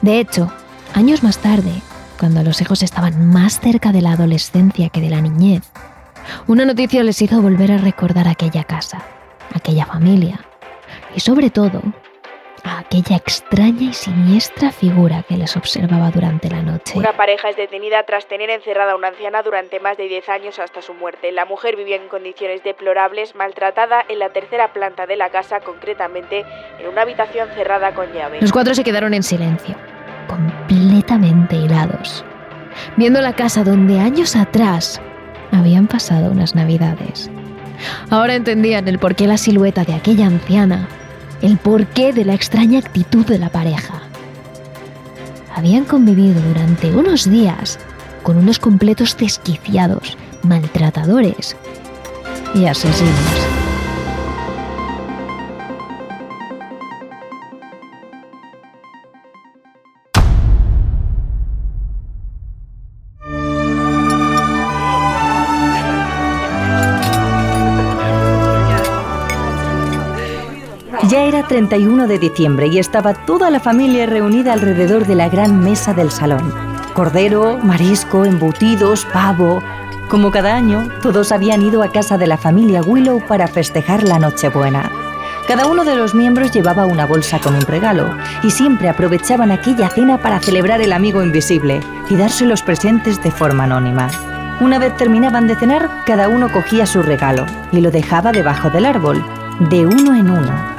De 0.03 0.19
hecho, 0.19 0.51
años 0.93 1.23
más 1.23 1.39
tarde, 1.39 1.71
cuando 2.19 2.43
los 2.43 2.61
hijos 2.61 2.83
estaban 2.83 3.29
más 3.29 3.61
cerca 3.61 3.93
de 3.93 4.03
la 4.03 4.15
adolescencia 4.15 4.89
que 4.89 5.01
de 5.01 5.11
la 5.11 5.21
niñez, 5.21 5.63
una 6.49 6.65
noticia 6.65 7.05
les 7.05 7.23
hizo 7.23 7.41
volver 7.41 7.71
a 7.71 7.79
recordar 7.79 8.27
aquella 8.27 8.65
casa, 8.65 9.03
aquella 9.55 9.87
familia 9.87 10.41
y 11.15 11.21
sobre 11.21 11.51
todo 11.51 11.81
a 12.67 12.81
aquella 12.81 13.17
extraña 13.17 13.91
y 13.91 13.93
siniestra 13.93 14.73
figura 14.73 15.23
que 15.23 15.37
les 15.37 15.57
observaba 15.57 16.11
durante 16.11 16.51
la 16.51 16.63
noche. 16.63 16.99
Una 16.99 17.17
pareja 17.17 17.49
es 17.49 17.57
detenida 17.57 18.03
tras 18.03 18.27
tener 18.27 18.51
encerrada 18.51 18.93
a 18.93 18.97
una 18.97 19.09
anciana 19.09 19.43
durante 19.43 19.79
más 19.79 19.97
de 19.97 20.09
10 20.09 20.29
años 20.29 20.59
hasta 20.59 20.83
su 20.83 20.93
muerte. 20.93 21.31
La 21.31 21.45
mujer 21.45 21.77
vivía 21.77 21.97
en 21.97 22.09
condiciones 22.09 22.65
deplorables, 22.65 23.37
maltratada 23.37 24.05
en 24.09 24.19
la 24.19 24.31
tercera 24.31 24.73
planta 24.73 25.07
de 25.07 25.17
la 25.17 25.31
casa, 25.31 25.61
concretamente 25.61 26.45
en 26.81 26.89
una 26.89 27.03
habitación 27.03 27.49
cerrada 27.55 27.95
con 27.95 28.13
llave. 28.13 28.41
Los 28.41 28.53
cuatro 28.53 28.75
se 28.75 28.83
quedaron 28.83 29.15
en 29.15 29.23
silencio, 29.23 29.77
completamente 30.27 31.55
helados, 31.55 32.25
viendo 32.97 33.21
la 33.21 33.35
casa 33.35 33.63
donde 33.63 34.01
años 34.01 34.35
atrás 34.35 35.01
habían 35.53 35.87
pasado 35.87 36.33
unas 36.33 36.57
navidades. 36.57 37.31
Ahora 38.11 38.35
entendían 38.35 38.89
el 38.89 38.99
porqué 38.99 39.29
la 39.29 39.37
silueta 39.37 39.85
de 39.85 39.95
aquella 39.95 40.27
anciana 40.27 40.89
el 41.43 41.59
porqué 41.59 42.13
de 42.13 42.25
la 42.25 42.35
extraña 42.35 42.79
actitud 42.79 43.27
de 43.27 43.39
la 43.39 43.51
pareja. 43.51 44.03
Habían 45.55 45.85
convivido 45.85 46.41
durante 46.43 46.91
unos 46.91 47.31
días 47.31 47.79
con 48.23 48.37
unos 48.37 48.59
completos 48.59 49.17
desquiciados, 49.17 50.17
maltratadores 50.43 51.57
y 52.55 52.67
asesinos. 52.67 53.66
Era 71.47 71.61
31 71.61 72.09
de 72.09 72.19
diciembre 72.19 72.67
y 72.67 72.79
estaba 72.79 73.15
toda 73.15 73.51
la 73.51 73.61
familia 73.61 74.07
reunida 74.07 74.53
alrededor 74.53 75.07
de 75.07 75.15
la 75.15 75.29
gran 75.29 75.61
mesa 75.61 75.95
del 75.95 76.11
salón. 76.11 76.53
Cordero, 76.93 77.59
marisco, 77.59 78.25
embutidos, 78.25 79.05
pavo. 79.13 79.63
Como 80.09 80.31
cada 80.31 80.55
año, 80.55 80.89
todos 81.03 81.33
habían 81.33 81.63
ido 81.63 81.83
a 81.83 81.93
casa 81.93 82.19
de 82.19 82.27
la 82.27 82.37
familia 82.37 82.83
Willow 82.83 83.21
para 83.27 83.47
festejar 83.47 84.03
la 84.03 84.19
Nochebuena. 84.19 84.91
Cada 85.47 85.67
uno 85.67 85.85
de 85.85 85.95
los 85.95 86.15
miembros 86.15 86.51
llevaba 86.51 86.87
una 86.87 87.07
bolsa 87.07 87.39
con 87.39 87.55
un 87.55 87.63
regalo 87.63 88.17
y 88.43 88.51
siempre 88.51 88.89
aprovechaban 88.89 89.53
aquella 89.53 89.89
cena 89.89 90.19
para 90.19 90.41
celebrar 90.41 90.81
el 90.81 90.93
amigo 90.93 91.23
invisible 91.23 91.81
y 92.09 92.17
darse 92.17 92.45
los 92.45 92.63
presentes 92.63 93.23
de 93.23 93.31
forma 93.31 93.65
anónima. 93.65 94.09
Una 94.61 94.79
vez 94.79 94.97
terminaban 94.97 95.47
de 95.47 95.55
cenar, 95.55 95.89
cada 96.07 96.29
uno 96.29 96.51
cogía 96.51 96.87
su 96.87 97.03
regalo 97.03 97.47
y 97.73 97.81
lo 97.81 97.91
dejaba 97.91 98.33
debajo 98.33 98.71
del 98.71 98.87
árbol, 98.87 99.25
de 99.61 99.87
uno 99.87 100.15
en 100.15 100.31
uno. 100.31 100.76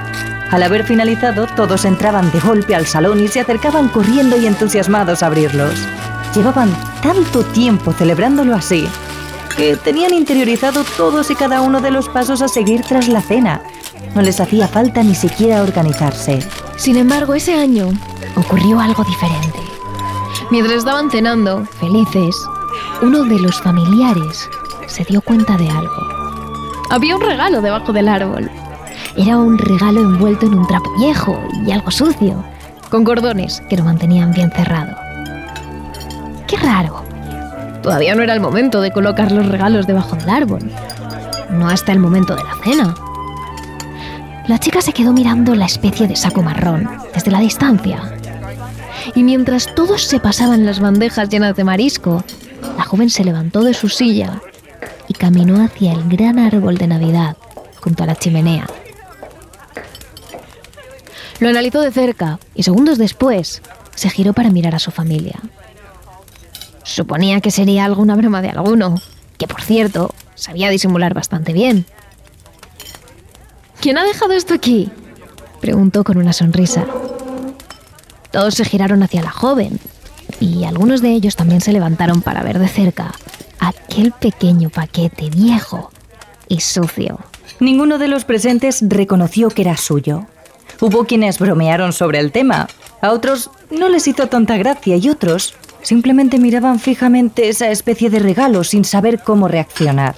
Al 0.51 0.63
haber 0.63 0.85
finalizado, 0.85 1.47
todos 1.47 1.85
entraban 1.85 2.31
de 2.31 2.39
golpe 2.39 2.75
al 2.75 2.85
salón 2.85 3.21
y 3.21 3.27
se 3.27 3.41
acercaban 3.41 3.89
corriendo 3.89 4.37
y 4.37 4.47
entusiasmados 4.47 5.23
a 5.23 5.27
abrirlos. 5.27 5.73
Llevaban 6.33 6.69
tanto 7.01 7.43
tiempo 7.43 7.91
celebrándolo 7.93 8.55
así 8.55 8.87
que 9.57 9.75
tenían 9.75 10.13
interiorizado 10.13 10.83
todos 10.95 11.31
y 11.31 11.35
cada 11.35 11.61
uno 11.61 11.81
de 11.81 11.89
los 11.89 12.07
pasos 12.09 12.43
a 12.43 12.47
seguir 12.47 12.83
tras 12.83 13.07
la 13.07 13.21
cena 13.21 13.63
no 14.15 14.21
les 14.21 14.39
hacía 14.39 14.67
falta 14.67 15.01
ni 15.01 15.15
siquiera 15.15 15.63
organizarse. 15.63 16.39
Sin 16.75 16.95
embargo, 16.95 17.33
ese 17.33 17.55
año 17.55 17.89
ocurrió 18.35 18.79
algo 18.79 19.03
diferente. 19.03 19.59
Mientras 20.51 20.77
estaban 20.77 21.09
cenando, 21.09 21.65
felices, 21.79 22.35
uno 23.01 23.23
de 23.23 23.39
los 23.39 23.59
familiares 23.61 24.47
se 24.85 25.03
dio 25.03 25.21
cuenta 25.21 25.57
de 25.57 25.69
algo. 25.69 26.07
Había 26.89 27.15
un 27.15 27.21
regalo 27.21 27.61
debajo 27.61 27.91
del 27.91 28.07
árbol. 28.07 28.49
Era 29.17 29.39
un 29.39 29.57
regalo 29.57 30.01
envuelto 30.01 30.45
en 30.45 30.53
un 30.53 30.67
trapo 30.67 30.91
viejo 30.99 31.41
y 31.65 31.71
algo 31.71 31.89
sucio, 31.89 32.43
con 32.91 33.03
cordones 33.03 33.61
que 33.67 33.75
lo 33.75 33.83
mantenían 33.83 34.31
bien 34.31 34.51
cerrado. 34.51 34.95
¡Qué 36.45 36.55
raro! 36.57 37.03
Todavía 37.81 38.13
no 38.13 38.21
era 38.21 38.35
el 38.35 38.39
momento 38.39 38.79
de 38.79 38.91
colocar 38.91 39.31
los 39.31 39.47
regalos 39.47 39.87
debajo 39.87 40.15
del 40.15 40.29
árbol. 40.29 40.71
No 41.49 41.67
hasta 41.67 41.91
el 41.93 41.99
momento 41.99 42.35
de 42.35 42.43
la 42.43 42.55
cena. 42.63 42.93
La 44.47 44.59
chica 44.59 44.81
se 44.81 44.93
quedó 44.93 45.13
mirando 45.13 45.55
la 45.55 45.65
especie 45.65 46.07
de 46.07 46.15
saco 46.15 46.43
marrón 46.43 46.87
desde 47.13 47.31
la 47.31 47.39
distancia. 47.39 47.99
Y 49.15 49.23
mientras 49.23 49.73
todos 49.73 50.03
se 50.03 50.19
pasaban 50.19 50.63
las 50.63 50.79
bandejas 50.79 51.29
llenas 51.29 51.55
de 51.55 51.63
marisco, 51.63 52.23
la 52.77 52.83
joven 52.83 53.09
se 53.09 53.23
levantó 53.23 53.63
de 53.63 53.73
su 53.73 53.89
silla 53.89 54.41
y 55.07 55.15
caminó 55.15 55.63
hacia 55.63 55.93
el 55.93 56.07
gran 56.07 56.37
árbol 56.37 56.77
de 56.77 56.87
Navidad 56.87 57.35
junto 57.81 58.03
a 58.03 58.05
la 58.05 58.15
chimenea. 58.15 58.67
Lo 61.39 61.49
analizó 61.49 61.81
de 61.81 61.91
cerca 61.91 62.39
y 62.55 62.63
segundos 62.63 62.97
después 62.97 63.61
se 63.95 64.09
giró 64.09 64.33
para 64.33 64.49
mirar 64.49 64.75
a 64.75 64.79
su 64.79 64.91
familia. 64.91 65.39
Suponía 66.83 67.41
que 67.41 67.51
sería 67.51 67.85
alguna 67.85 68.15
broma 68.15 68.41
de 68.41 68.49
alguno, 68.49 68.95
que 69.37 69.47
por 69.47 69.61
cierto 69.61 70.13
sabía 70.35 70.69
disimular 70.69 71.13
bastante 71.13 71.53
bien. 71.53 71.85
¿Quién 73.81 73.97
ha 73.97 74.03
dejado 74.03 74.33
esto 74.33 74.53
aquí? 74.53 74.89
preguntó 75.61 76.03
con 76.03 76.17
una 76.17 76.33
sonrisa. 76.33 76.85
Todos 78.31 78.55
se 78.55 78.65
giraron 78.65 79.03
hacia 79.03 79.21
la 79.21 79.31
joven 79.31 79.79
y 80.39 80.63
algunos 80.63 81.01
de 81.01 81.11
ellos 81.11 81.35
también 81.35 81.61
se 81.61 81.73
levantaron 81.73 82.21
para 82.21 82.43
ver 82.43 82.59
de 82.59 82.67
cerca 82.67 83.13
aquel 83.59 84.11
pequeño 84.11 84.69
paquete 84.69 85.29
viejo 85.29 85.91
y 86.47 86.61
sucio. 86.61 87.19
Ninguno 87.59 87.97
de 87.97 88.07
los 88.07 88.25
presentes 88.25 88.83
reconoció 88.87 89.49
que 89.49 89.63
era 89.63 89.77
suyo. 89.77 90.25
Hubo 90.79 91.05
quienes 91.05 91.39
bromearon 91.39 91.93
sobre 91.93 92.19
el 92.19 92.31
tema, 92.31 92.67
a 93.01 93.11
otros 93.11 93.51
no 93.69 93.89
les 93.89 94.07
hizo 94.07 94.27
tanta 94.27 94.57
gracia 94.57 94.95
y 94.97 95.09
otros 95.09 95.55
simplemente 95.81 96.39
miraban 96.39 96.79
fijamente 96.79 97.49
esa 97.49 97.69
especie 97.69 98.09
de 98.09 98.19
regalo 98.19 98.63
sin 98.63 98.83
saber 98.83 99.19
cómo 99.23 99.47
reaccionar. 99.47 100.15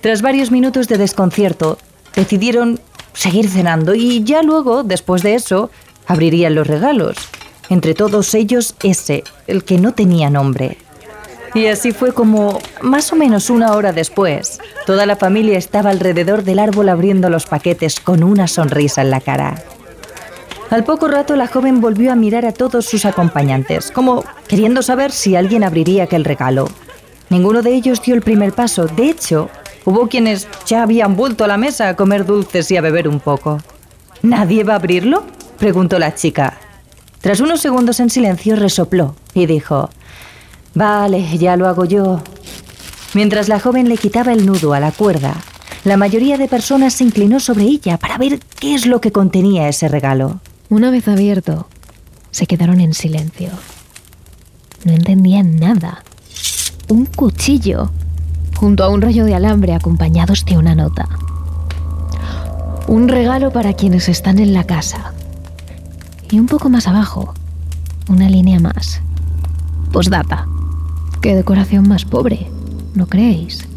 Tras 0.00 0.22
varios 0.22 0.50
minutos 0.50 0.88
de 0.88 0.98
desconcierto, 0.98 1.78
decidieron 2.14 2.80
seguir 3.12 3.48
cenando 3.48 3.94
y 3.94 4.24
ya 4.24 4.42
luego, 4.42 4.82
después 4.82 5.22
de 5.22 5.34
eso, 5.34 5.70
abrirían 6.06 6.54
los 6.54 6.66
regalos. 6.66 7.16
Entre 7.68 7.94
todos 7.94 8.34
ellos 8.34 8.74
ese, 8.82 9.22
el 9.46 9.64
que 9.64 9.78
no 9.78 9.92
tenía 9.92 10.30
nombre. 10.30 10.78
Y 11.54 11.66
así 11.66 11.92
fue 11.92 12.12
como, 12.12 12.60
más 12.80 13.12
o 13.12 13.16
menos 13.16 13.50
una 13.50 13.72
hora 13.72 13.92
después, 13.92 14.60
toda 14.86 15.06
la 15.06 15.16
familia 15.16 15.58
estaba 15.58 15.90
alrededor 15.90 16.44
del 16.44 16.58
árbol 16.58 16.88
abriendo 16.88 17.28
los 17.28 17.46
paquetes 17.46 17.98
con 18.00 18.22
una 18.22 18.46
sonrisa 18.46 19.02
en 19.02 19.10
la 19.10 19.20
cara. 19.20 19.62
Al 20.70 20.84
poco 20.84 21.08
rato 21.08 21.34
la 21.34 21.48
joven 21.48 21.80
volvió 21.80 22.12
a 22.12 22.16
mirar 22.16 22.46
a 22.46 22.52
todos 22.52 22.86
sus 22.86 23.04
acompañantes, 23.04 23.90
como 23.90 24.24
queriendo 24.46 24.82
saber 24.82 25.10
si 25.10 25.34
alguien 25.34 25.64
abriría 25.64 26.04
aquel 26.04 26.24
regalo. 26.24 26.68
Ninguno 27.28 27.62
de 27.62 27.74
ellos 27.74 28.00
dio 28.02 28.14
el 28.14 28.22
primer 28.22 28.52
paso. 28.52 28.86
De 28.86 29.10
hecho, 29.10 29.50
Hubo 29.84 30.08
quienes 30.08 30.46
ya 30.66 30.82
habían 30.82 31.16
vuelto 31.16 31.44
a 31.44 31.48
la 31.48 31.56
mesa 31.56 31.88
a 31.88 31.96
comer 31.96 32.26
dulces 32.26 32.70
y 32.70 32.76
a 32.76 32.82
beber 32.82 33.08
un 33.08 33.18
poco. 33.18 33.60
¿Nadie 34.22 34.64
va 34.64 34.74
a 34.74 34.76
abrirlo? 34.76 35.24
preguntó 35.58 35.98
la 35.98 36.14
chica. 36.14 36.58
Tras 37.20 37.40
unos 37.40 37.60
segundos 37.60 38.00
en 38.00 38.10
silencio 38.10 38.56
resopló 38.56 39.14
y 39.34 39.46
dijo, 39.46 39.90
Vale, 40.74 41.38
ya 41.38 41.56
lo 41.56 41.68
hago 41.68 41.84
yo. 41.84 42.22
Mientras 43.14 43.48
la 43.48 43.58
joven 43.58 43.88
le 43.88 43.96
quitaba 43.96 44.32
el 44.32 44.46
nudo 44.46 44.72
a 44.72 44.80
la 44.80 44.92
cuerda, 44.92 45.34
la 45.84 45.96
mayoría 45.96 46.38
de 46.38 46.46
personas 46.46 46.94
se 46.94 47.04
inclinó 47.04 47.40
sobre 47.40 47.64
ella 47.64 47.98
para 47.98 48.18
ver 48.18 48.38
qué 48.38 48.74
es 48.74 48.86
lo 48.86 49.00
que 49.00 49.12
contenía 49.12 49.68
ese 49.68 49.88
regalo. 49.88 50.40
Una 50.68 50.90
vez 50.90 51.08
abierto, 51.08 51.66
se 52.30 52.46
quedaron 52.46 52.80
en 52.80 52.94
silencio. 52.94 53.48
No 54.84 54.92
entendían 54.92 55.56
nada. 55.56 56.04
Un 56.88 57.06
cuchillo 57.06 57.90
junto 58.56 58.84
a 58.84 58.88
un 58.90 59.00
rollo 59.00 59.24
de 59.24 59.34
alambre 59.34 59.74
acompañados 59.74 60.44
de 60.44 60.58
una 60.58 60.74
nota. 60.74 61.08
Un 62.86 63.08
regalo 63.08 63.52
para 63.52 63.72
quienes 63.72 64.08
están 64.08 64.38
en 64.38 64.52
la 64.52 64.64
casa. 64.64 65.12
Y 66.30 66.38
un 66.38 66.46
poco 66.46 66.68
más 66.68 66.86
abajo, 66.86 67.34
una 68.08 68.28
línea 68.28 68.60
más. 68.60 69.00
Postdata. 69.92 70.46
Qué 71.20 71.34
decoración 71.34 71.86
más 71.86 72.06
pobre, 72.06 72.50
¿no 72.94 73.06
creéis? 73.06 73.68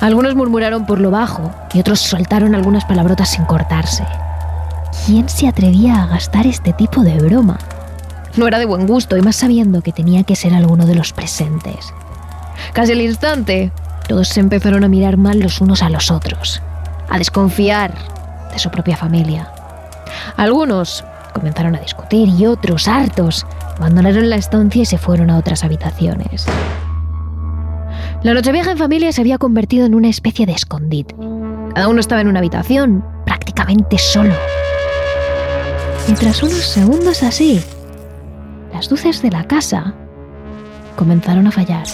Algunos 0.00 0.34
murmuraron 0.34 0.84
por 0.84 1.00
lo 1.00 1.12
bajo 1.12 1.52
y 1.72 1.78
otros 1.78 2.00
soltaron 2.00 2.54
algunas 2.56 2.84
palabrotas 2.84 3.30
sin 3.30 3.44
cortarse. 3.44 4.04
¿Quién 5.06 5.28
se 5.28 5.46
atrevía 5.46 6.02
a 6.02 6.06
gastar 6.08 6.46
este 6.46 6.72
tipo 6.72 7.02
de 7.02 7.16
broma? 7.18 7.58
No 8.36 8.48
era 8.48 8.58
de 8.58 8.66
buen 8.66 8.88
gusto 8.88 9.16
y 9.16 9.22
más 9.22 9.36
sabiendo 9.36 9.82
que 9.82 9.92
tenía 9.92 10.24
que 10.24 10.34
ser 10.34 10.52
alguno 10.52 10.84
de 10.84 10.96
los 10.96 11.12
presentes. 11.12 11.94
Casi 12.72 12.90
al 12.90 13.02
instante, 13.02 13.70
todos 14.08 14.28
se 14.28 14.40
empezaron 14.40 14.82
a 14.82 14.88
mirar 14.88 15.16
mal 15.16 15.38
los 15.38 15.60
unos 15.60 15.80
a 15.82 15.88
los 15.88 16.10
otros, 16.10 16.60
a 17.08 17.18
desconfiar 17.18 17.94
de 18.52 18.58
su 18.58 18.68
propia 18.70 18.96
familia. 18.96 19.48
Algunos 20.36 21.04
comenzaron 21.32 21.76
a 21.76 21.80
discutir 21.80 22.28
y 22.28 22.46
otros, 22.46 22.88
hartos, 22.88 23.46
abandonaron 23.78 24.30
la 24.30 24.36
estancia 24.36 24.82
y 24.82 24.86
se 24.86 24.98
fueron 24.98 25.30
a 25.30 25.38
otras 25.38 25.64
habitaciones. 25.64 26.46
La 28.22 28.34
Nochevieja 28.34 28.72
en 28.72 28.78
familia 28.78 29.12
se 29.12 29.20
había 29.20 29.38
convertido 29.38 29.86
en 29.86 29.94
una 29.94 30.08
especie 30.08 30.46
de 30.46 30.52
escondite. 30.52 31.14
Cada 31.74 31.88
uno 31.88 32.00
estaba 32.00 32.20
en 32.20 32.28
una 32.28 32.38
habitación, 32.38 33.04
prácticamente 33.24 33.98
solo. 33.98 34.34
Y 36.08 36.12
tras 36.14 36.42
unos 36.42 36.64
segundos 36.64 37.22
así, 37.22 37.60
las 38.72 38.90
luces 38.90 39.22
de 39.22 39.30
la 39.30 39.44
casa 39.44 39.94
comenzaron 40.96 41.46
a 41.46 41.50
fallar. 41.50 41.86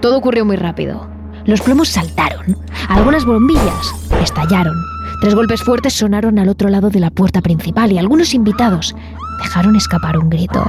Todo 0.00 0.18
ocurrió 0.18 0.44
muy 0.44 0.56
rápido. 0.56 1.08
Los 1.44 1.60
plomos 1.62 1.88
saltaron. 1.88 2.56
Algunas 2.88 3.24
bombillas 3.24 3.94
estallaron. 4.22 4.74
Tres 5.20 5.34
golpes 5.34 5.62
fuertes 5.62 5.94
sonaron 5.94 6.38
al 6.38 6.48
otro 6.48 6.68
lado 6.68 6.90
de 6.90 7.00
la 7.00 7.10
puerta 7.10 7.40
principal 7.40 7.92
y 7.92 7.98
algunos 7.98 8.34
invitados 8.34 8.94
dejaron 9.38 9.76
escapar 9.76 10.18
un 10.18 10.30
grito. 10.30 10.64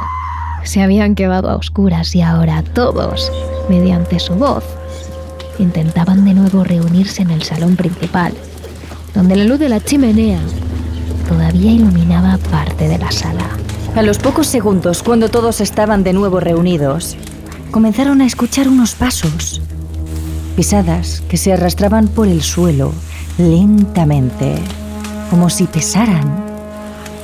Se 0.63 0.81
habían 0.81 1.15
quedado 1.15 1.49
a 1.49 1.55
oscuras 1.55 2.15
y 2.15 2.21
ahora 2.21 2.63
todos, 2.63 3.31
mediante 3.69 4.19
su 4.19 4.35
voz, 4.35 4.63
intentaban 5.59 6.25
de 6.25 6.33
nuevo 6.33 6.63
reunirse 6.63 7.21
en 7.21 7.31
el 7.31 7.43
salón 7.43 7.75
principal, 7.75 8.33
donde 9.13 9.35
la 9.35 9.43
luz 9.43 9.59
de 9.59 9.69
la 9.69 9.79
chimenea 9.79 10.39
todavía 11.27 11.71
iluminaba 11.71 12.37
parte 12.49 12.87
de 12.87 12.97
la 12.97 13.11
sala. 13.11 13.49
A 13.95 14.01
los 14.01 14.17
pocos 14.17 14.47
segundos, 14.47 15.03
cuando 15.03 15.29
todos 15.29 15.61
estaban 15.61 16.03
de 16.03 16.13
nuevo 16.13 16.39
reunidos, 16.39 17.15
comenzaron 17.71 18.21
a 18.21 18.25
escuchar 18.25 18.67
unos 18.67 18.95
pasos, 18.95 19.61
pisadas 20.55 21.21
que 21.27 21.37
se 21.37 21.53
arrastraban 21.53 22.07
por 22.07 22.27
el 22.27 22.41
suelo 22.41 22.93
lentamente, 23.37 24.55
como 25.29 25.49
si 25.49 25.65
pesaran. 25.65 26.52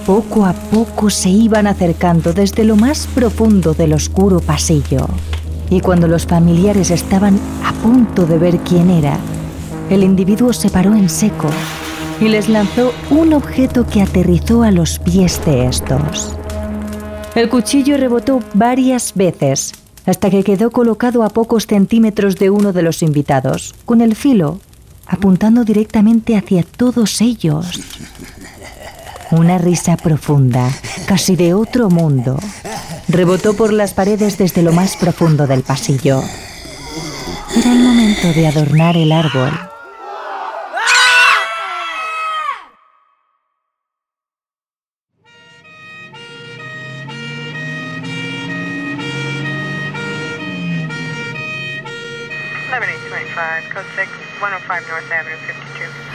Poco 0.10 0.48
a 0.48 0.54
poco 0.54 1.12
se 1.12 1.30
iban 1.30 1.68
acercando 1.68 2.34
desde 2.34 2.64
lo 2.64 2.76
más 2.76 3.06
profundo 3.14 3.76
del 3.76 3.94
oscuro 3.94 4.40
pasillo. 4.40 5.08
Y 5.70 5.82
cuando 5.82 6.08
los 6.08 6.26
familiares 6.26 6.90
estaban 6.90 7.40
a 7.64 7.74
punto 7.74 8.26
de 8.26 8.40
ver 8.40 8.58
quién 8.62 8.90
era, 8.90 9.20
el 9.92 10.04
individuo 10.04 10.52
se 10.52 10.72
paró 10.72 10.96
en 10.96 11.10
seco 11.10 11.48
y 12.20 12.28
les 12.28 12.50
lanzó 12.50 12.92
un 13.12 13.34
objeto 13.34 13.86
que 13.86 14.02
aterrizó 14.02 14.64
a 14.64 14.72
los 14.72 14.98
pies 14.98 15.46
de 15.46 15.68
estos. 15.68 16.36
El 17.36 17.48
cuchillo 17.48 17.96
rebotó 17.96 18.40
varias 18.56 19.14
veces, 19.14 19.74
hasta 20.08 20.32
que 20.32 20.44
quedó 20.44 20.72
colocado 20.72 21.22
a 21.22 21.30
pocos 21.30 21.68
centímetros 21.68 22.38
de 22.38 22.50
uno 22.50 22.74
de 22.74 22.82
los 22.82 23.04
invitados, 23.04 23.76
con 23.86 24.02
el 24.02 24.16
filo 24.16 24.60
apuntando 25.06 25.66
directamente 25.66 26.36
hacia 26.36 26.64
todos 26.64 27.22
ellos. 27.22 27.80
Una 29.32 29.60
risa 29.60 29.96
profunda, 29.96 30.72
casi 31.06 31.36
de 31.36 31.54
otro 31.54 31.90
mundo, 31.90 32.40
rebotó 33.08 33.54
por 33.54 33.72
las 33.72 33.94
paredes 33.94 34.40
desde 34.40 34.64
lo 34.64 34.72
más 34.72 34.98
profundo 34.98 35.46
del 35.46 35.62
pasillo. 35.62 36.24
Era 37.56 37.72
el 37.72 37.80
momento 37.80 38.34
de 38.34 38.48
adornar 38.48 38.98
el 38.98 39.12
árbol. 39.12 39.52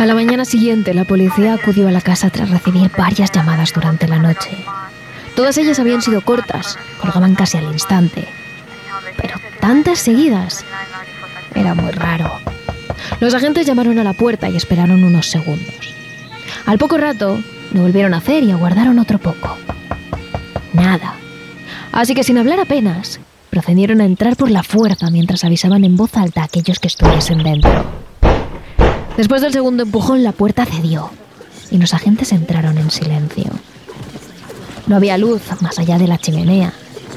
A 0.05 0.07
la 0.07 0.15
mañana 0.15 0.45
siguiente, 0.45 0.93
la 0.93 1.07
policía 1.07 1.55
acudió 1.55 1.89
a 1.89 1.91
la 1.91 2.03
casa 2.03 2.29
tras 2.29 2.51
recibir 2.51 2.91
varias 2.95 3.33
llamadas 3.33 3.73
durante 3.73 4.07
la 4.07 4.19
noche. 4.19 4.51
Todas 5.35 5.57
ellas 5.57 5.79
habían 5.79 6.03
sido 6.03 6.21
cortas, 6.21 6.79
colgaban 7.01 7.35
casi 7.35 7.57
al 7.57 7.73
instante. 7.73 8.29
Pero 9.17 9.41
tantas 9.61 10.01
seguidas. 10.01 10.63
Era 11.55 11.75
muy 11.75 11.91
raro. 11.91 12.31
Los 13.19 13.33
agentes 13.33 13.67
llamaron 13.67 13.99
a 13.99 14.05
la 14.05 14.13
puerta 14.13 14.47
y 14.51 14.57
esperaron 14.57 15.03
unos 15.03 15.31
segundos. 15.31 15.95
Al 16.67 16.77
poco 16.77 16.99
rato, 16.99 17.43
lo 17.73 17.81
volvieron 17.81 18.13
a 18.13 18.19
hacer 18.19 18.43
y 18.43 18.51
aguardaron 18.51 18.99
otro 18.99 19.19
poco. 19.19 19.57
Nada. 20.75 21.15
Así 21.93 22.15
que 22.15 22.25
sin 22.25 22.37
hablar 22.37 22.61
apenas, 22.61 23.21
procedieron 23.49 24.03
a 24.03 24.05
entrar 24.05 24.37
por 24.37 24.51
la 24.51 24.65
fuerza 24.65 25.09
mientras 25.11 25.45
avisaban 25.45 25.83
en 25.83 25.97
voz 25.97 26.15
alta 26.19 26.43
a 26.43 26.45
aquellos 26.45 26.79
que 26.79 26.89
estuviesen 26.89 27.43
dentro. 27.43 28.04
Después 29.17 29.43
del 29.43 29.53
segundo 29.53 29.85
empujón, 29.85 30.25
la 30.25 30.33
puerta 30.33 30.67
cedió 30.67 31.11
y 31.71 31.79
los 31.79 31.95
agentes 31.95 32.33
entraron 32.33 32.79
en 32.79 32.91
silencio. 32.91 33.45
No 34.87 34.97
había 34.97 35.19
luz 35.19 35.43
más 35.61 35.79
allá 35.79 35.99
de 35.99 36.09
la 36.09 36.19
chimenea 36.19 36.73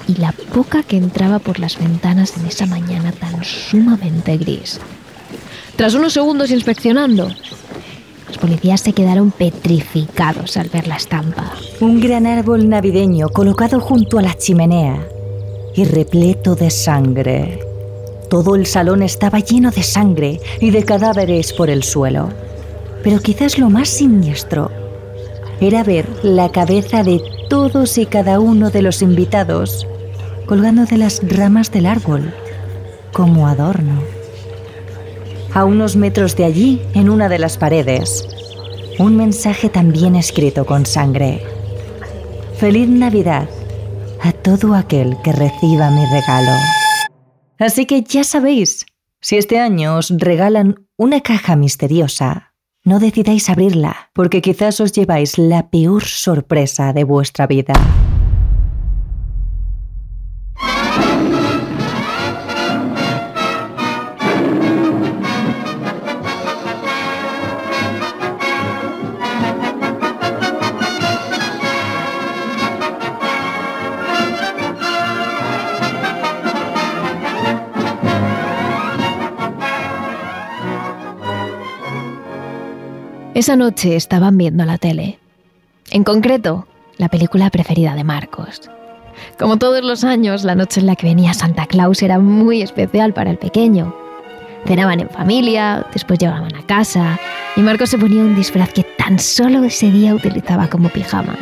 y 0.08 0.16
la 0.16 0.32
poca 0.32 0.84
que 0.84 0.98
entraba 0.98 1.40
por 1.40 1.60
las 1.60 1.78
ventanas 1.78 2.38
en 2.38 2.46
esa 2.46 2.66
mañana 2.66 3.12
tan 3.12 3.44
sumamente 3.44 4.38
gris. 4.38 4.80
Tras 5.76 5.96
unos 5.96 6.14
segundos 6.14 6.52
inspeccionando, 6.52 7.30
los 8.28 8.38
policías 8.38 8.82
se 8.82 8.94
quedaron 8.94 9.32
petrificados 9.32 10.56
al 10.58 10.70
ver 10.70 10.88
la 10.88 10.98
estampa. 10.98 11.54
Un 11.82 12.00
gran 12.00 12.26
árbol 12.26 12.70
navideño 12.70 13.30
colocado 13.30 13.80
junto 13.80 14.20
a 14.20 14.22
la 14.22 14.36
chimenea 14.36 15.08
y 15.76 15.84
repleto 15.84 16.56
de 16.56 16.70
sangre. 16.70 17.67
Todo 18.30 18.56
el 18.56 18.66
salón 18.66 19.04
estaba 19.04 19.40
lleno 19.40 19.72
de 19.72 19.84
sangre 19.84 20.42
y 20.60 20.72
de 20.72 20.84
cadáveres 20.84 21.54
por 21.54 21.70
el 21.70 21.84
suelo. 21.84 22.30
Pero 23.04 23.20
quizás 23.20 23.58
lo 23.58 23.70
más 23.70 23.88
siniestro 23.88 24.70
era 25.62 25.84
ver 25.84 26.08
la 26.24 26.52
cabeza 26.52 27.04
de 27.04 27.22
todos 27.50 27.98
y 27.98 28.06
cada 28.06 28.40
uno 28.40 28.70
de 28.70 28.82
los 28.82 29.02
invitados 29.02 29.88
colgando 30.46 30.86
de 30.86 30.98
las 30.98 31.22
ramas 31.24 31.72
del 31.72 31.86
árbol 31.86 32.34
como 33.14 33.48
adorno. 33.48 34.02
A 35.54 35.66
unos 35.66 35.96
metros 35.96 36.36
de 36.36 36.46
allí, 36.46 36.82
en 36.94 37.10
una 37.10 37.30
de 37.30 37.40
las 37.40 37.58
paredes, 37.58 38.28
un 39.00 39.16
mensaje 39.16 39.70
también 39.70 40.16
escrito 40.16 40.66
con 40.66 40.86
sangre. 40.86 41.42
Feliz 42.58 42.88
Navidad 42.88 43.50
a 44.22 44.32
todo 44.32 44.74
aquel 44.74 45.18
que 45.24 45.32
reciba 45.32 45.90
mi 45.92 46.06
regalo. 46.06 46.87
Así 47.60 47.86
que 47.86 48.04
ya 48.04 48.24
sabéis, 48.24 48.86
si 49.20 49.38
este 49.38 49.60
año 49.60 49.98
os 49.98 50.14
regalan 50.16 50.88
una 50.96 51.22
caja 51.22 51.56
misteriosa, 51.56 52.54
no 52.84 53.00
decidáis 53.00 53.50
abrirla, 53.50 54.12
porque 54.14 54.42
quizás 54.42 54.80
os 54.80 54.92
lleváis 54.92 55.38
la 55.38 55.70
peor 55.70 56.04
sorpresa 56.04 56.94
de 56.94 57.04
vuestra 57.04 57.48
vida. 57.48 57.74
Esa 83.38 83.56
noche 83.56 83.96
estaban 83.96 84.36
viendo 84.36 84.66
la 84.66 84.80
tele. 84.80 85.20
En 85.92 86.04
concreto, 86.04 86.68
la 86.98 87.08
película 87.08 87.52
preferida 87.52 87.94
de 87.94 88.04
Marcos. 88.04 88.62
Como 89.38 89.58
todos 89.58 89.84
los 89.84 90.04
años, 90.04 90.44
la 90.44 90.56
noche 90.56 90.80
en 90.80 90.88
la 90.88 90.96
que 90.96 91.06
venía 91.06 91.36
Santa 91.36 91.68
Claus 91.68 92.02
era 92.02 92.18
muy 92.18 92.64
especial 92.64 93.14
para 93.14 93.30
el 93.30 93.38
pequeño. 93.38 93.96
Cenaban 94.66 95.02
en 95.02 95.10
familia, 95.12 95.86
después 95.94 96.18
llegaban 96.18 96.56
a 96.56 96.66
casa 96.66 97.20
y 97.56 97.62
Marcos 97.62 97.92
se 97.92 98.00
ponía 98.00 98.24
un 98.24 98.36
disfraz 98.36 98.74
que 98.74 98.82
tan 98.82 99.20
solo 99.20 99.64
ese 99.66 99.92
día 99.92 100.16
utilizaba 100.16 100.68
como 100.68 100.90
pijama. 100.90 101.38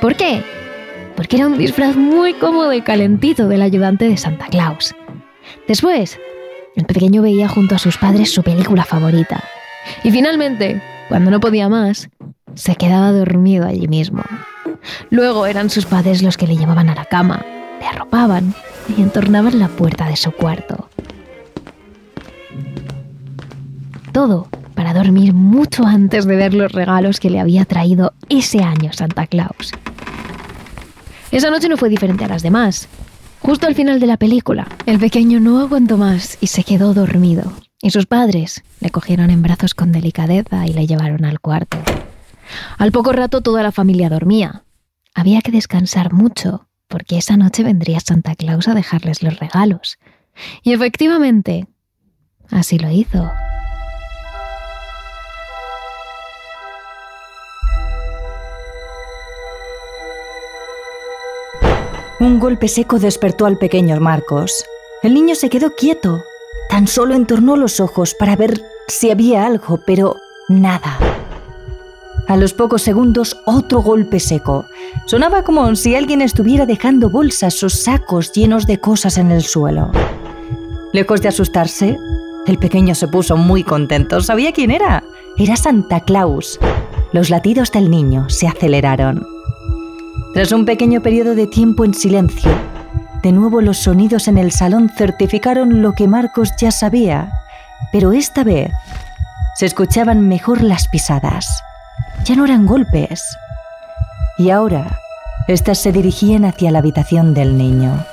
¿Por 0.00 0.16
qué? 0.16 0.42
Porque 1.14 1.36
era 1.36 1.46
un 1.46 1.58
disfraz 1.58 1.94
muy 1.94 2.32
cómodo 2.32 2.72
y 2.72 2.80
calentito 2.80 3.48
del 3.48 3.60
ayudante 3.60 4.08
de 4.08 4.16
Santa 4.16 4.46
Claus. 4.46 4.94
Después, 5.66 6.18
el 6.74 6.86
pequeño 6.86 7.20
veía 7.20 7.48
junto 7.48 7.74
a 7.74 7.78
sus 7.78 7.98
padres 7.98 8.32
su 8.32 8.42
película 8.42 8.86
favorita. 8.86 9.44
Y 10.02 10.10
finalmente, 10.10 10.80
cuando 11.08 11.30
no 11.30 11.40
podía 11.40 11.68
más, 11.68 12.10
se 12.54 12.76
quedaba 12.76 13.12
dormido 13.12 13.66
allí 13.66 13.88
mismo. 13.88 14.22
Luego 15.10 15.46
eran 15.46 15.70
sus 15.70 15.86
padres 15.86 16.22
los 16.22 16.36
que 16.36 16.46
le 16.46 16.56
llevaban 16.56 16.90
a 16.90 16.94
la 16.94 17.04
cama, 17.04 17.44
le 17.80 17.86
arropaban 17.86 18.54
y 18.96 19.02
entornaban 19.02 19.58
la 19.58 19.68
puerta 19.68 20.08
de 20.08 20.16
su 20.16 20.32
cuarto. 20.32 20.88
Todo 24.12 24.48
para 24.74 24.94
dormir 24.94 25.34
mucho 25.34 25.84
antes 25.86 26.24
de 26.24 26.36
ver 26.36 26.54
los 26.54 26.70
regalos 26.70 27.18
que 27.18 27.30
le 27.30 27.40
había 27.40 27.64
traído 27.64 28.14
ese 28.28 28.62
año 28.62 28.92
Santa 28.92 29.26
Claus. 29.26 29.72
Esa 31.30 31.50
noche 31.50 31.68
no 31.68 31.76
fue 31.76 31.88
diferente 31.88 32.24
a 32.24 32.28
las 32.28 32.42
demás. 32.42 32.88
Justo 33.40 33.66
al 33.66 33.74
final 33.74 34.00
de 34.00 34.06
la 34.06 34.16
película, 34.16 34.66
el 34.86 34.98
pequeño 34.98 35.40
no 35.40 35.60
aguantó 35.60 35.96
más 35.96 36.38
y 36.40 36.46
se 36.46 36.64
quedó 36.64 36.94
dormido, 36.94 37.52
y 37.80 37.90
sus 37.90 38.06
padres 38.06 38.62
le 38.80 38.90
cogieron 38.90 39.30
en 39.30 39.42
brazos 39.42 39.74
con 39.74 39.92
delicadeza 39.92 40.66
y 40.66 40.72
le 40.72 40.86
llevaron 40.86 41.24
al 41.24 41.40
cuarto. 41.40 41.78
Al 42.78 42.92
poco 42.92 43.12
rato 43.12 43.40
toda 43.40 43.62
la 43.62 43.72
familia 43.72 44.08
dormía. 44.08 44.62
Había 45.14 45.40
que 45.42 45.52
descansar 45.52 46.12
mucho, 46.12 46.68
porque 46.88 47.18
esa 47.18 47.36
noche 47.36 47.62
vendría 47.62 48.00
Santa 48.00 48.34
Claus 48.34 48.68
a 48.68 48.74
dejarles 48.74 49.22
los 49.22 49.38
regalos. 49.38 49.98
Y 50.62 50.72
efectivamente, 50.72 51.66
así 52.50 52.78
lo 52.78 52.90
hizo. 52.90 53.30
Un 62.20 62.40
golpe 62.40 62.66
seco 62.66 62.98
despertó 62.98 63.46
al 63.46 63.58
pequeño 63.58 64.00
Marcos. 64.00 64.64
El 65.04 65.14
niño 65.14 65.36
se 65.36 65.48
quedó 65.48 65.76
quieto, 65.76 66.24
Tan 66.68 66.86
solo 66.86 67.14
entornó 67.14 67.56
los 67.56 67.80
ojos 67.80 68.14
para 68.14 68.36
ver 68.36 68.62
si 68.88 69.10
había 69.10 69.46
algo, 69.46 69.80
pero 69.86 70.16
nada. 70.48 70.98
A 72.26 72.36
los 72.36 72.52
pocos 72.52 72.82
segundos, 72.82 73.38
otro 73.46 73.80
golpe 73.80 74.20
seco. 74.20 74.66
Sonaba 75.06 75.44
como 75.44 75.74
si 75.76 75.94
alguien 75.94 76.20
estuviera 76.20 76.66
dejando 76.66 77.08
bolsas 77.08 77.62
o 77.62 77.70
sacos 77.70 78.32
llenos 78.32 78.66
de 78.66 78.78
cosas 78.78 79.16
en 79.16 79.30
el 79.30 79.42
suelo. 79.42 79.90
Lejos 80.92 81.22
de 81.22 81.28
asustarse, 81.28 81.96
el 82.46 82.58
pequeño 82.58 82.94
se 82.94 83.08
puso 83.08 83.36
muy 83.38 83.64
contento. 83.64 84.20
¿Sabía 84.20 84.52
quién 84.52 84.70
era? 84.70 85.04
Era 85.38 85.56
Santa 85.56 86.00
Claus. 86.00 86.58
Los 87.12 87.30
latidos 87.30 87.72
del 87.72 87.90
niño 87.90 88.28
se 88.28 88.46
aceleraron. 88.46 89.26
Tras 90.34 90.52
un 90.52 90.66
pequeño 90.66 91.00
periodo 91.00 91.34
de 91.34 91.46
tiempo 91.46 91.84
en 91.86 91.94
silencio, 91.94 92.50
de 93.22 93.32
nuevo 93.32 93.60
los 93.60 93.78
sonidos 93.78 94.28
en 94.28 94.38
el 94.38 94.52
salón 94.52 94.88
certificaron 94.88 95.82
lo 95.82 95.92
que 95.92 96.06
Marcos 96.06 96.52
ya 96.58 96.70
sabía, 96.70 97.32
pero 97.92 98.12
esta 98.12 98.44
vez 98.44 98.70
se 99.56 99.66
escuchaban 99.66 100.28
mejor 100.28 100.62
las 100.62 100.88
pisadas. 100.88 101.62
Ya 102.24 102.36
no 102.36 102.44
eran 102.44 102.66
golpes. 102.66 103.24
Y 104.38 104.50
ahora, 104.50 105.00
éstas 105.48 105.78
se 105.78 105.90
dirigían 105.90 106.44
hacia 106.44 106.70
la 106.70 106.78
habitación 106.78 107.34
del 107.34 107.58
niño. 107.58 108.04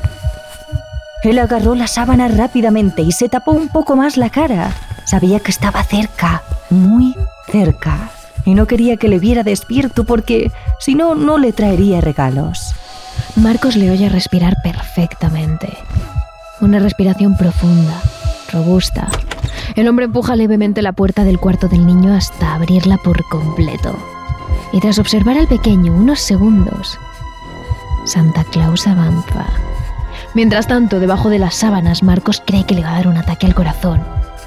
Él 1.23 1.39
agarró 1.39 1.75
la 1.75 1.87
sábana 1.87 2.27
rápidamente 2.27 3.01
y 3.01 3.11
se 3.11 3.29
tapó 3.29 3.51
un 3.51 3.69
poco 3.69 3.95
más 3.95 4.17
la 4.17 4.29
cara. 4.29 4.71
Sabía 5.05 5.39
que 5.39 5.51
estaba 5.51 5.83
cerca, 5.83 6.43
muy 6.69 7.15
cerca, 7.51 8.09
y 8.43 8.53
no 8.53 8.65
quería 8.67 8.97
que 8.97 9.07
le 9.07 9.19
viera 9.19 9.43
despierto 9.43 10.03
porque 10.03 10.51
si 10.79 10.95
no, 10.95 11.15
no 11.15 11.37
le 11.37 11.53
traería 11.53 12.01
regalos. 12.01 12.75
Marcos 13.35 13.75
le 13.75 13.91
oye 13.91 14.07
respirar 14.07 14.55
perfectamente. 14.63 15.67
Una 16.61 16.79
respiración 16.79 17.35
profunda, 17.35 18.01
robusta, 18.51 19.09
El 19.75 19.89
hombre 19.89 20.05
empuja 20.05 20.37
levemente 20.37 20.81
la 20.81 20.93
puerta 20.93 21.25
del 21.25 21.39
cuarto 21.39 21.67
del 21.67 21.85
niño 21.85 22.13
hasta 22.13 22.53
abrirla 22.53 22.97
por 22.97 23.27
completo. 23.27 23.97
Y 24.71 24.79
tras 24.79 24.99
observar 24.99 25.37
al 25.37 25.47
pequeño 25.47 25.93
unos 25.93 26.21
segundos, 26.21 26.97
Santa 28.05 28.45
Claus 28.45 28.87
avanza. 28.87 29.45
Mientras 30.33 30.67
tanto, 30.67 30.99
debajo 31.01 31.29
de 31.29 31.39
las 31.39 31.55
sábanas, 31.55 32.03
Marcos 32.03 32.41
cree 32.45 32.65
que 32.65 32.75
le 32.75 32.83
va 32.83 32.91
a 32.91 32.95
dar 32.95 33.07
un 33.07 33.17
ataque 33.17 33.45
al 33.45 33.55
corazón. 33.55 34.01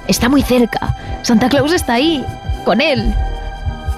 Está 0.07 0.29
muy 0.29 0.41
cerca. 0.41 0.95
Santa 1.21 1.49
Claus 1.49 1.73
está 1.73 1.93
ahí, 1.93 2.25
con 2.65 2.81
él. 2.81 3.13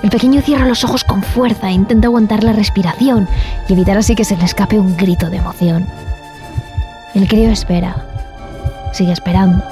El 0.04 0.10
pequeño 0.10 0.42
cierra 0.42 0.66
los 0.66 0.84
ojos 0.84 1.04
con 1.04 1.22
fuerza 1.22 1.70
e 1.70 1.74
intenta 1.74 2.08
aguantar 2.08 2.44
la 2.44 2.54
respiración 2.54 3.28
y 3.68 3.74
evitar 3.74 3.98
así 3.98 4.16
que 4.16 4.26
se 4.26 4.36
le 4.36 4.46
escape 4.46 4.80
un 4.80 4.98
grito 4.98 5.30
de 5.30 5.38
emoción. 5.38 5.86
El 7.14 7.28
crío 7.28 7.52
espera. 7.52 7.96
Sigue 8.94 9.12
esperando. 9.12 9.64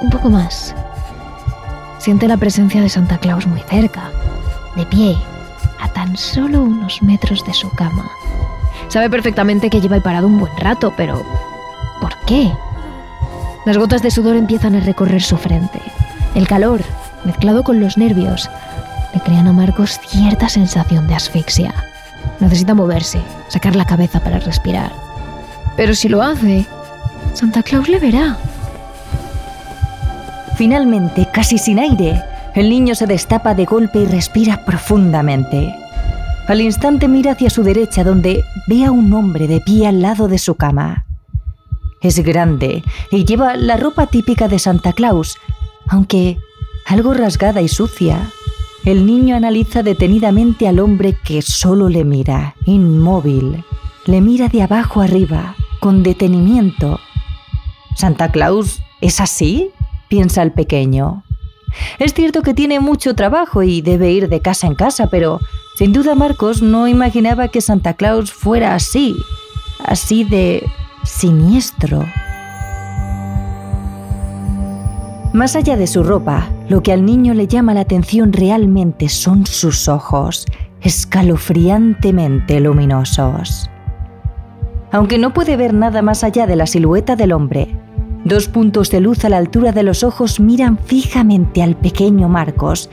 Un 0.00 0.10
poco 0.10 0.30
más. 0.30 0.74
Siente 1.98 2.28
la 2.28 2.36
presencia 2.36 2.80
de 2.80 2.88
Santa 2.88 3.18
Claus 3.18 3.46
muy 3.46 3.60
cerca, 3.60 4.10
de 4.74 4.84
pie, 4.86 5.16
a 5.80 5.88
tan 5.88 6.16
solo 6.16 6.62
unos 6.62 7.02
metros 7.02 7.44
de 7.44 7.54
su 7.54 7.70
cama. 7.70 8.08
Sabe 8.88 9.10
perfectamente 9.10 9.70
que 9.70 9.80
lleva 9.80 10.00
parado 10.00 10.26
un 10.26 10.38
buen 10.38 10.56
rato, 10.56 10.92
pero 10.96 11.24
¿por 12.00 12.16
qué? 12.26 12.52
Las 13.64 13.78
gotas 13.78 14.02
de 14.02 14.10
sudor 14.10 14.36
empiezan 14.36 14.74
a 14.76 14.80
recorrer 14.80 15.22
su 15.22 15.36
frente. 15.36 15.80
El 16.34 16.46
calor, 16.46 16.82
mezclado 17.26 17.62
con 17.62 17.80
los 17.80 17.98
nervios, 17.98 18.48
le 19.12 19.20
crean 19.20 19.48
a 19.48 19.52
Marcos 19.52 20.00
cierta 20.06 20.48
sensación 20.48 21.06
de 21.06 21.14
asfixia. 21.14 21.74
Necesita 22.40 22.74
moverse, 22.74 23.20
sacar 23.48 23.76
la 23.76 23.84
cabeza 23.84 24.20
para 24.20 24.38
respirar. 24.38 24.92
Pero 25.76 25.94
si 25.94 26.08
lo 26.08 26.22
hace, 26.22 26.66
Santa 27.34 27.62
Claus 27.62 27.88
le 27.88 27.98
verá. 27.98 28.36
Finalmente, 30.56 31.28
casi 31.32 31.58
sin 31.58 31.78
aire, 31.78 32.22
el 32.54 32.70
niño 32.70 32.94
se 32.94 33.06
destapa 33.06 33.54
de 33.54 33.66
golpe 33.66 33.98
y 33.98 34.06
respira 34.06 34.64
profundamente. 34.64 35.74
Al 36.48 36.60
instante 36.60 37.08
mira 37.08 37.32
hacia 37.32 37.50
su 37.50 37.62
derecha 37.62 38.04
donde 38.04 38.42
ve 38.66 38.84
a 38.84 38.92
un 38.92 39.12
hombre 39.12 39.48
de 39.48 39.60
pie 39.60 39.86
al 39.86 40.00
lado 40.00 40.28
de 40.28 40.38
su 40.38 40.54
cama. 40.54 41.04
Es 42.00 42.18
grande 42.20 42.82
y 43.10 43.24
lleva 43.24 43.56
la 43.56 43.76
ropa 43.76 44.06
típica 44.06 44.48
de 44.48 44.58
Santa 44.58 44.92
Claus, 44.92 45.36
aunque 45.88 46.38
algo 46.86 47.12
rasgada 47.14 47.60
y 47.60 47.68
sucia. 47.68 48.30
El 48.84 49.04
niño 49.04 49.36
analiza 49.36 49.82
detenidamente 49.82 50.68
al 50.68 50.78
hombre 50.78 51.16
que 51.24 51.42
solo 51.42 51.88
le 51.88 52.04
mira, 52.04 52.54
inmóvil. 52.64 53.64
Le 54.06 54.20
mira 54.20 54.48
de 54.48 54.62
abajo 54.62 55.00
arriba, 55.00 55.56
con 55.80 56.02
detenimiento. 56.02 57.00
¿Santa 57.96 58.30
Claus 58.30 58.80
es 59.00 59.20
así? 59.20 59.70
piensa 60.08 60.42
el 60.42 60.52
pequeño. 60.52 61.24
Es 61.98 62.14
cierto 62.14 62.42
que 62.42 62.54
tiene 62.54 62.78
mucho 62.78 63.14
trabajo 63.14 63.64
y 63.64 63.82
debe 63.82 64.12
ir 64.12 64.28
de 64.28 64.40
casa 64.40 64.68
en 64.68 64.76
casa, 64.76 65.08
pero 65.08 65.40
sin 65.76 65.92
duda 65.92 66.14
Marcos 66.14 66.62
no 66.62 66.86
imaginaba 66.86 67.48
que 67.48 67.60
Santa 67.60 67.94
Claus 67.94 68.32
fuera 68.32 68.74
así, 68.74 69.16
así 69.84 70.22
de 70.22 70.64
siniestro. 71.04 72.06
Más 75.36 75.54
allá 75.54 75.76
de 75.76 75.86
su 75.86 76.02
ropa, 76.02 76.48
lo 76.70 76.82
que 76.82 76.94
al 76.94 77.04
niño 77.04 77.34
le 77.34 77.46
llama 77.46 77.74
la 77.74 77.82
atención 77.82 78.32
realmente 78.32 79.10
son 79.10 79.44
sus 79.44 79.86
ojos, 79.86 80.46
escalofriantemente 80.80 82.58
luminosos. 82.58 83.68
Aunque 84.90 85.18
no 85.18 85.34
puede 85.34 85.58
ver 85.58 85.74
nada 85.74 86.00
más 86.00 86.24
allá 86.24 86.46
de 86.46 86.56
la 86.56 86.66
silueta 86.66 87.16
del 87.16 87.32
hombre, 87.32 87.68
dos 88.24 88.48
puntos 88.48 88.90
de 88.90 89.00
luz 89.00 89.26
a 89.26 89.28
la 89.28 89.36
altura 89.36 89.72
de 89.72 89.82
los 89.82 90.04
ojos 90.04 90.40
miran 90.40 90.78
fijamente 90.78 91.62
al 91.62 91.76
pequeño 91.76 92.30
Marcos, 92.30 92.88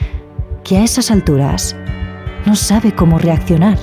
que 0.66 0.80
a 0.80 0.84
esas 0.84 1.12
alturas 1.12 1.78
no 2.46 2.58
sabe 2.58 2.94
cómo 2.94 3.20
reaccionar. 3.20 3.78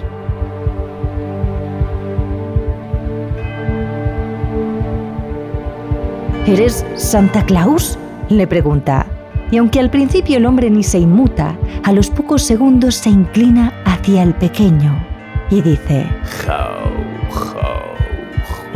¿Eres 6.47 6.85
Santa 6.95 7.43
Claus? 7.47 7.99
Le 8.31 8.47
pregunta. 8.47 9.07
Y 9.51 9.59
aunque 9.59 9.81
al 9.81 9.91
principio 9.91 10.39
el 10.39 10.47
hombre 10.47 10.71
ni 10.71 10.83
se 10.83 10.99
inmuta, 10.99 11.57
a 11.83 11.93
los 11.93 12.09
pocos 12.09 12.43
segundos 12.43 12.95
se 12.95 13.11
inclina 13.11 13.75
hacia 13.85 14.23
el 14.23 14.33
pequeño 14.35 15.05
y 15.51 15.61
dice: 15.61 16.07
Ho, 16.49 16.89
ho, 17.35 17.95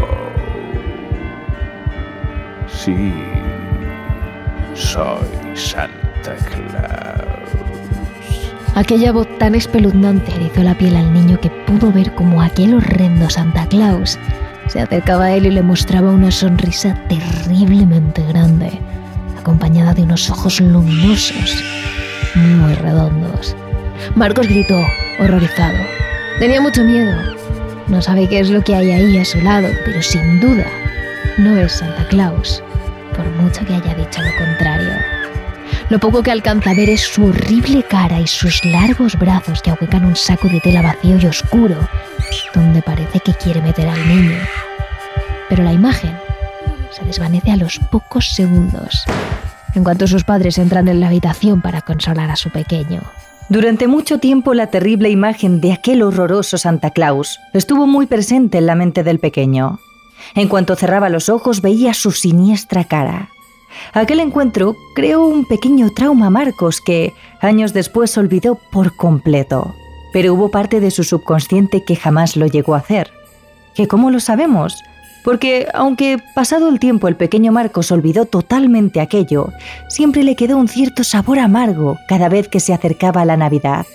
ho. 0.01 0.19
Sí, 2.69 3.13
soy 4.75 5.27
Santa 5.55 6.35
Claus. 6.51 7.33
Aquella 8.75 9.13
voz 9.13 9.29
tan 9.39 9.55
espeluznante 9.55 10.35
erizó 10.35 10.65
la 10.65 10.75
piel 10.77 10.97
al 10.97 11.15
niño 11.15 11.41
que 11.41 11.49
pudo 11.49 11.93
ver 11.93 12.13
como 12.17 12.43
aquel 12.43 12.75
horrendo 12.75 13.31
Santa 13.31 13.67
Claus 13.67 14.19
se 14.69 14.81
acercaba 14.81 15.27
a 15.27 15.35
él 15.35 15.47
y 15.47 15.51
le 15.51 15.63
mostraba 15.63 16.11
una 16.11 16.31
sonrisa 16.31 16.97
terriblemente 17.09 18.23
grande, 18.27 18.81
acompañada 19.45 19.93
de 19.93 20.05
unos 20.05 20.31
ojos 20.31 20.59
luminosos, 20.59 21.63
muy 22.35 22.73
redondos. 22.77 23.55
Marcos 24.15 24.49
gritó, 24.49 24.83
horrorizado. 25.21 25.77
Tenía 26.39 26.63
mucho 26.63 26.83
miedo. 26.83 27.15
No 27.87 28.01
sabe 28.01 28.27
qué 28.27 28.41
es 28.41 28.49
lo 28.49 28.63
que 28.63 28.75
hay 28.75 28.91
ahí 28.91 29.19
a 29.19 29.25
su 29.27 29.39
lado, 29.43 29.69
pero 29.85 30.01
sin 30.01 30.41
duda 30.41 30.65
no 31.37 31.59
es 31.59 31.73
Santa 31.73 32.09
Claus, 32.09 32.63
por 33.15 33.27
mucho 33.43 33.61
que 33.67 33.75
haya 33.75 33.95
dicho 33.95 34.23
lo 34.23 34.35
contrario. 34.35 34.95
Lo 35.91 35.99
poco 35.99 36.23
que 36.23 36.31
alcanza 36.31 36.71
a 36.71 36.75
ver 36.75 36.89
es 36.89 37.03
su 37.03 37.27
horrible 37.27 37.83
cara 37.83 38.19
y 38.21 38.27
sus 38.27 38.65
largos 38.65 39.15
brazos 39.19 39.61
que 39.61 39.71
ahuecan 39.71 40.07
un 40.07 40.17
saco 40.17 40.49
de 40.49 40.61
tela 40.61 40.81
vacío 40.81 41.19
y 41.19 41.27
oscuro, 41.27 41.77
donde 42.55 42.81
parece 42.81 43.21
que 43.21 43.35
quiere 43.35 43.61
meter 43.61 43.91
al 43.91 44.09
niño. 44.09 44.39
Pero 45.51 45.65
la 45.65 45.75
imagen 45.75 46.24
se 46.95 47.05
desvanece 47.05 47.51
a 47.51 47.57
los 47.57 47.81
pocos 47.91 48.35
segundos, 48.35 49.05
en 49.75 49.83
cuanto 49.83 50.07
sus 50.07 50.23
padres 50.23 50.59
entran 50.59 50.87
en 50.89 51.01
la 51.01 51.09
habitación 51.09 51.61
para 51.61 51.81
consolar 51.81 52.31
a 52.31 52.37
su 52.37 52.51
pequeño. 52.51 53.03
Durante 53.49 53.89
mucho 53.89 54.19
tiempo 54.19 54.55
la 54.55 54.69
terrible 54.69 55.11
imagen 55.11 55.61
de 55.61 55.73
aquel 55.73 56.03
horroroso 56.03 56.57
Santa 56.57 56.91
Claus 56.91 57.41
estuvo 57.53 57.87
muy 57.87 58.07
presente 58.07 58.59
en 58.59 58.67
la 58.67 58.75
mente 58.75 59.03
del 59.03 59.19
pequeño. 59.19 59.81
En 60.35 60.49
cuanto 60.49 60.77
cerraba 60.77 61.09
los 61.09 61.29
ojos 61.29 61.61
veía 61.61 61.93
su 61.95 62.13
siniestra 62.13 62.85
cara. 62.85 63.29
Aquel 63.93 64.21
encuentro 64.21 64.77
creó 64.95 65.27
un 65.27 65.47
pequeño 65.47 65.91
trauma 65.91 66.29
a 66.29 66.31
Marcos 66.31 66.81
que 66.81 67.13
años 67.41 67.75
después 67.75 68.17
olvidó 68.17 68.59
por 68.71 68.97
completo. 68.97 69.75
Pero 70.13 70.33
hubo 70.33 70.51
parte 70.51 70.79
de 70.79 70.93
su 70.93 71.03
subconsciente 71.03 71.85
que 71.85 71.97
jamás 71.97 72.37
lo 72.37 72.47
llegó 72.47 72.77
a 72.77 72.79
hacer. 72.79 73.11
¿Que 73.75 73.89
cómo 73.89 74.11
lo 74.11 74.21
sabemos? 74.21 74.81
Porque 75.25 75.67
aunque 75.73 76.19
pasado 76.35 76.69
el 76.69 76.79
tiempo 76.79 77.09
el 77.09 77.17
pequeño 77.17 77.51
Marcos 77.51 77.91
olvidó 77.91 78.27
totalmente 78.27 79.01
aquello, 79.01 79.49
siempre 79.89 80.23
le 80.23 80.37
quedó 80.37 80.59
un 80.59 80.69
cierto 80.69 81.03
sabor 81.03 81.39
amargo 81.39 81.99
cada 82.07 82.29
vez 82.29 82.47
que 82.49 82.61
se 82.61 82.75
acercaba 82.75 83.25
la 83.25 83.39
Navidad. 83.39 83.87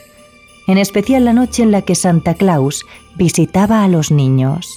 En 0.68 0.80
especial 0.80 1.26
la 1.26 1.34
noche 1.34 1.62
en 1.62 1.72
la 1.72 1.84
que 1.84 1.94
Santa 1.96 2.34
Claus 2.34 2.84
visitaba 3.16 3.84
a 3.84 3.88
los 3.88 4.12
niños. 4.12 4.68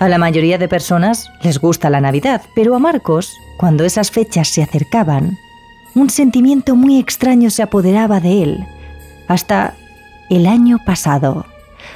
A 0.00 0.08
la 0.08 0.18
mayoría 0.18 0.58
de 0.58 0.68
personas 0.68 1.30
les 1.42 1.58
gusta 1.58 1.88
la 1.88 2.02
Navidad, 2.02 2.42
pero 2.54 2.74
a 2.74 2.78
Marcos, 2.78 3.32
cuando 3.58 3.84
esas 3.84 4.10
fechas 4.10 4.48
se 4.48 4.62
acercaban, 4.62 5.38
un 5.94 6.10
sentimiento 6.10 6.76
muy 6.76 6.98
extraño 6.98 7.48
se 7.48 7.62
apoderaba 7.62 8.20
de 8.20 8.42
él, 8.42 8.66
hasta 9.28 9.74
el 10.28 10.46
año 10.46 10.78
pasado, 10.84 11.46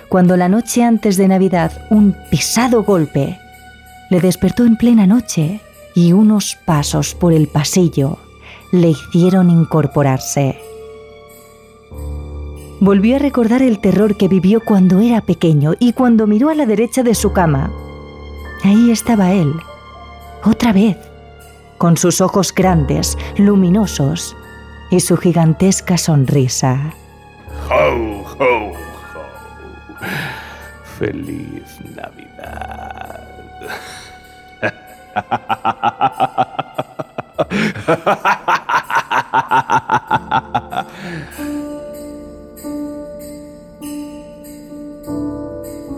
cuando 0.09 0.37
la 0.37 0.49
noche 0.49 0.83
antes 0.83 1.17
de 1.17 1.29
Navidad 1.29 1.73
un 1.91 2.17
pesado 2.31 2.83
golpe 2.83 3.39
le 4.11 4.21
despertó 4.21 4.65
en 4.65 4.77
plena 4.77 5.07
noche 5.07 5.61
y 5.95 6.13
unos 6.13 6.57
pasos 6.65 7.15
por 7.15 7.33
el 7.33 7.49
pasillo 7.49 8.19
le 8.73 8.89
hicieron 8.91 9.51
incorporarse. 9.51 10.61
Volvió 12.81 13.17
a 13.17 13.19
recordar 13.19 13.63
el 13.63 13.81
terror 13.81 14.17
que 14.17 14.29
vivió 14.29 14.61
cuando 14.65 15.01
era 15.01 15.21
pequeño 15.21 15.75
y 15.79 15.93
cuando 15.93 16.27
miró 16.27 16.49
a 16.49 16.55
la 16.55 16.65
derecha 16.65 17.03
de 17.03 17.15
su 17.15 17.33
cama. 17.33 17.73
Ahí 18.63 18.91
estaba 18.91 19.33
él, 19.33 19.53
otra 20.45 20.73
vez, 20.73 20.97
con 21.77 21.97
sus 21.97 22.21
ojos 22.21 22.55
grandes, 22.55 23.19
luminosos 23.37 24.37
y 24.91 25.01
su 25.01 25.17
gigantesca 25.17 25.99
sonrisa. 25.99 26.95
Ho, 27.71 28.25
ho. 28.39 28.88
Feliz 30.99 31.79
Navidad. 31.97 33.29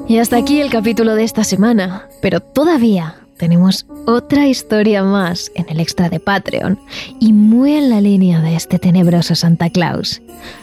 Y 0.09 0.19
hasta 0.19 0.37
aquí 0.37 0.61
el 0.61 0.71
capítulo 0.71 1.15
de 1.15 1.23
esta 1.23 1.45
semana, 1.45 2.09
pero 2.21 2.41
todavía 2.41 3.15
tenemos 3.37 3.87
otra 4.07 4.49
historia 4.49 5.05
más 5.05 5.53
en 5.55 5.69
el 5.69 5.79
extra 5.79 6.09
de 6.09 6.19
Patreon 6.19 6.79
y 7.21 7.33
muy 7.33 7.75
en 7.75 7.91
la 7.91 8.01
línea 8.01 8.41
de 8.41 8.57
este 8.57 8.79
tenebroso 8.79 9.35
Santa 9.37 9.71
Claus. 9.71 10.21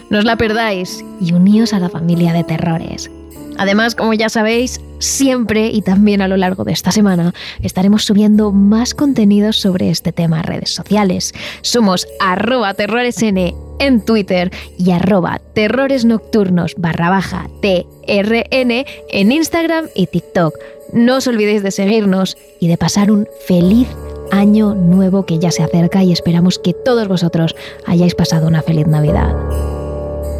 No 0.09 0.19
os 0.19 0.25
la 0.25 0.35
perdáis 0.35 1.03
y 1.21 1.33
uníos 1.33 1.73
a 1.73 1.79
la 1.79 1.89
familia 1.89 2.33
de 2.33 2.43
terrores. 2.43 3.09
Además, 3.57 3.95
como 3.95 4.13
ya 4.13 4.29
sabéis, 4.29 4.81
siempre 4.99 5.67
y 5.67 5.81
también 5.81 6.21
a 6.21 6.27
lo 6.27 6.37
largo 6.37 6.63
de 6.63 6.73
esta 6.73 6.91
semana 6.91 7.33
estaremos 7.61 8.05
subiendo 8.05 8.51
más 8.51 8.93
contenidos 8.93 9.57
sobre 9.57 9.89
este 9.89 10.11
tema 10.11 10.39
a 10.39 10.43
redes 10.43 10.73
sociales. 10.73 11.33
Somos 11.61 12.07
arroba 12.19 12.73
terroresn 12.73 13.53
en 13.79 14.05
Twitter 14.05 14.51
y 14.77 14.91
arroba 14.91 15.39
terroresnocturnos 15.53 16.75
barra 16.77 17.09
baja 17.09 17.47
TRN 17.61 18.85
en 19.11 19.31
Instagram 19.31 19.87
y 19.95 20.07
TikTok. 20.07 20.53
No 20.93 21.17
os 21.17 21.27
olvidéis 21.27 21.63
de 21.63 21.71
seguirnos 21.71 22.37
y 22.59 22.67
de 22.67 22.77
pasar 22.77 23.11
un 23.11 23.27
feliz 23.45 23.87
año 24.31 24.73
nuevo 24.73 25.25
que 25.25 25.39
ya 25.39 25.51
se 25.51 25.63
acerca 25.63 26.03
y 26.03 26.11
esperamos 26.11 26.59
que 26.59 26.73
todos 26.73 27.07
vosotros 27.07 27.55
hayáis 27.85 28.15
pasado 28.15 28.47
una 28.47 28.61
feliz 28.61 28.87
Navidad. 28.87 29.35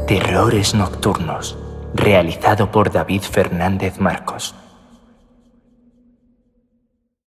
Terrores 0.08 0.74
Nocturnos, 0.74 1.58
realizado 1.98 2.72
por 2.72 2.92
David 2.92 3.24
Fernández 3.24 4.00
Marcos. 4.00 4.56